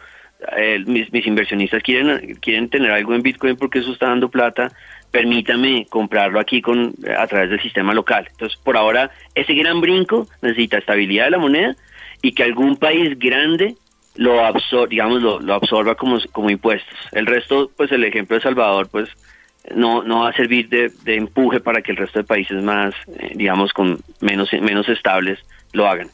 eh, 0.59 0.83
mis, 0.87 1.11
mis 1.11 1.27
inversionistas 1.27 1.83
quieren 1.83 2.35
quieren 2.37 2.71
tener 2.71 2.91
algo 2.91 3.15
en 3.15 3.23
Bitcoin 3.23 3.57
porque 3.57 3.81
eso 3.81 3.93
está 3.93 4.09
dando 4.09 4.31
plata 4.31 4.73
permítame 5.11 5.87
comprarlo 5.89 6.41
aquí 6.41 6.63
con 6.63 6.95
a 7.17 7.27
través 7.27 7.51
del 7.51 7.63
sistema 7.63 7.95
local. 7.95 8.27
Entonces, 8.31 8.59
por 8.63 8.77
ahora, 8.77 9.11
ese 9.35 9.55
gran 9.55 9.81
brinco 9.81 10.27
necesita 10.43 10.79
estabilidad 10.79 11.25
de 11.25 11.31
la 11.31 11.39
moneda 11.39 11.77
y 12.23 12.33
que 12.33 12.43
algún 12.43 12.77
país 12.77 13.19
grande 13.19 13.77
lo 14.17 14.45
absorba, 14.45 15.09
lo, 15.09 15.41
lo 15.41 15.55
absorba 15.55 15.95
como, 15.95 16.19
como 16.33 16.51
impuestos. 16.51 16.97
El 17.13 17.27
resto, 17.27 17.71
pues 17.77 17.91
el 17.93 18.05
ejemplo 18.05 18.37
de 18.37 18.43
Salvador, 18.43 18.89
pues 18.91 19.09
no, 19.75 20.03
no 20.03 20.21
va 20.21 20.31
a 20.31 20.33
servir 20.35 20.69
de, 20.69 20.91
de 21.05 21.17
empuje 21.17 21.61
para 21.61 21.83
que 21.83 21.93
el 21.93 21.97
resto 21.97 22.19
de 22.19 22.25
países 22.25 22.63
más, 22.63 22.95
eh, 23.19 23.33
digamos, 23.35 23.73
con 23.73 23.99
menos, 24.21 24.53
menos 24.53 24.89
estables 24.89 25.39
lo 25.73 25.87
hagan. 25.87 26.09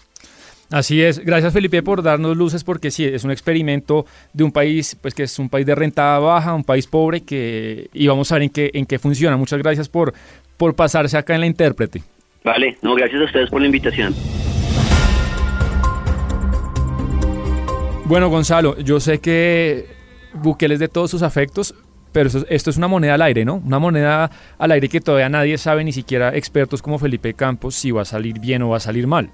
Así 0.71 1.01
es. 1.01 1.21
Gracias 1.21 1.53
Felipe 1.53 1.83
por 1.83 2.03
darnos 2.03 2.37
luces 2.37 2.65
porque 2.65 2.91
sí, 2.91 3.05
es 3.05 3.25
un 3.25 3.31
experimento 3.31 4.05
de 4.33 4.45
un 4.45 4.51
país 4.51 4.97
pues 5.01 5.15
que 5.15 5.23
es 5.23 5.39
un 5.39 5.49
país 5.49 5.65
de 5.65 5.75
renta 5.75 6.19
baja, 6.19 6.55
un 6.55 6.65
país 6.65 6.87
pobre 6.87 7.21
que 7.21 7.89
y 7.93 8.07
vamos 8.07 8.33
a 8.33 8.37
ver 8.37 8.45
en 8.45 8.51
qué 8.51 8.71
en 8.75 8.87
qué 8.87 8.99
funciona. 8.99 9.37
Muchas 9.37 9.61
gracias 9.61 9.89
por 9.89 10.13
por 10.57 10.75
pasarse 10.75 11.17
acá 11.17 11.35
en 11.35 11.41
la 11.41 11.47
intérprete. 11.47 12.03
Vale, 12.43 12.77
no, 12.83 12.95
gracias 12.95 13.21
a 13.21 13.25
ustedes 13.25 13.51
por 13.51 13.61
la 13.61 13.67
invitación. 13.67 14.15
Bueno, 18.05 18.29
Gonzalo, 18.29 18.79
yo 18.79 19.01
sé 19.01 19.19
que 19.19 19.87
Bukele 20.33 20.75
es 20.75 20.81
de 20.81 20.87
todos 20.87 21.11
sus 21.11 21.23
afectos, 21.23 21.75
pero 22.13 22.29
esto, 22.29 22.47
esto, 22.49 22.71
es 22.71 22.77
una 22.77 22.87
moneda 22.87 23.15
al 23.15 23.23
aire, 23.23 23.45
¿no? 23.45 23.57
Una 23.57 23.81
moneda 23.81 24.31
al 24.59 24.71
aire 24.71 24.89
que 24.89 25.01
todavía 25.01 25.29
nadie 25.29 25.59
sabe, 25.59 25.83
ni 25.83 25.93
siquiera 25.93 26.37
expertos 26.37 26.83
como 26.83 27.01
Felipe 27.01 27.35
Campos, 27.35 27.75
si 27.75 27.91
va 27.91 28.03
a 28.03 28.05
salir 28.05 28.39
bien 28.39 28.63
o 28.63 28.69
va 28.69 28.77
a 28.77 28.81
salir 28.81 29.09
mal. 29.09 29.31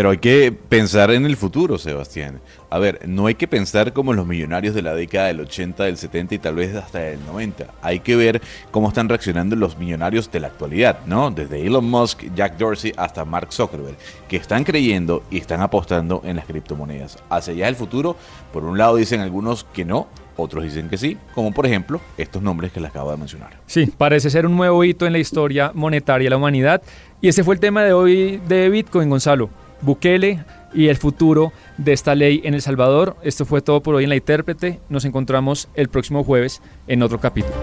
Pero 0.00 0.12
hay 0.12 0.16
que 0.16 0.50
pensar 0.50 1.10
en 1.10 1.26
el 1.26 1.36
futuro, 1.36 1.76
Sebastián. 1.76 2.40
A 2.70 2.78
ver, 2.78 3.06
no 3.06 3.26
hay 3.26 3.34
que 3.34 3.46
pensar 3.46 3.92
como 3.92 4.14
los 4.14 4.26
millonarios 4.26 4.74
de 4.74 4.80
la 4.80 4.94
década 4.94 5.26
del 5.26 5.40
80, 5.40 5.84
del 5.84 5.98
70 5.98 6.36
y 6.36 6.38
tal 6.38 6.54
vez 6.54 6.74
hasta 6.74 7.00
del 7.00 7.22
90. 7.26 7.66
Hay 7.82 8.00
que 8.00 8.16
ver 8.16 8.40
cómo 8.70 8.88
están 8.88 9.10
reaccionando 9.10 9.56
los 9.56 9.76
millonarios 9.76 10.32
de 10.32 10.40
la 10.40 10.46
actualidad, 10.46 11.00
¿no? 11.04 11.30
Desde 11.30 11.66
Elon 11.66 11.84
Musk, 11.84 12.34
Jack 12.34 12.56
Dorsey 12.56 12.94
hasta 12.96 13.26
Mark 13.26 13.52
Zuckerberg, 13.52 13.94
que 14.26 14.38
están 14.38 14.64
creyendo 14.64 15.22
y 15.30 15.36
están 15.36 15.60
apostando 15.60 16.22
en 16.24 16.36
las 16.36 16.46
criptomonedas. 16.46 17.18
Hacia 17.28 17.52
allá 17.52 17.68
el 17.68 17.76
futuro, 17.76 18.16
por 18.54 18.64
un 18.64 18.78
lado 18.78 18.96
dicen 18.96 19.20
algunos 19.20 19.64
que 19.64 19.84
no, 19.84 20.08
otros 20.34 20.64
dicen 20.64 20.88
que 20.88 20.96
sí, 20.96 21.18
como 21.34 21.52
por 21.52 21.66
ejemplo 21.66 22.00
estos 22.16 22.40
nombres 22.40 22.72
que 22.72 22.80
les 22.80 22.88
acabo 22.88 23.10
de 23.10 23.18
mencionar. 23.18 23.60
Sí, 23.66 23.92
parece 23.98 24.30
ser 24.30 24.46
un 24.46 24.56
nuevo 24.56 24.82
hito 24.82 25.06
en 25.06 25.12
la 25.12 25.18
historia 25.18 25.72
monetaria 25.74 26.24
de 26.24 26.30
la 26.30 26.38
humanidad. 26.38 26.80
Y 27.20 27.28
ese 27.28 27.44
fue 27.44 27.54
el 27.54 27.60
tema 27.60 27.82
de 27.82 27.92
hoy 27.92 28.40
de 28.48 28.70
Bitcoin, 28.70 29.10
Gonzalo. 29.10 29.50
Bukele 29.82 30.44
y 30.72 30.88
el 30.88 30.96
futuro 30.96 31.52
de 31.78 31.92
esta 31.92 32.14
ley 32.14 32.40
en 32.44 32.54
El 32.54 32.62
Salvador. 32.62 33.16
Esto 33.22 33.44
fue 33.44 33.62
todo 33.62 33.82
por 33.82 33.94
hoy 33.94 34.04
en 34.04 34.10
La 34.10 34.16
Intérprete. 34.16 34.80
Nos 34.88 35.04
encontramos 35.04 35.68
el 35.74 35.88
próximo 35.88 36.24
jueves 36.24 36.62
en 36.86 37.02
otro 37.02 37.20
capítulo. 37.20 37.54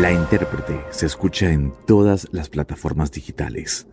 La 0.00 0.12
Intérprete 0.12 0.80
se 0.90 1.06
escucha 1.06 1.50
en 1.50 1.72
todas 1.86 2.28
las 2.32 2.48
plataformas 2.48 3.12
digitales. 3.12 3.86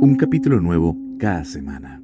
Un 0.00 0.16
capítulo 0.18 0.60
nuevo 0.60 0.96
cada 1.18 1.44
semana. 1.44 2.03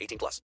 18 0.00 0.18
plus. 0.18 0.38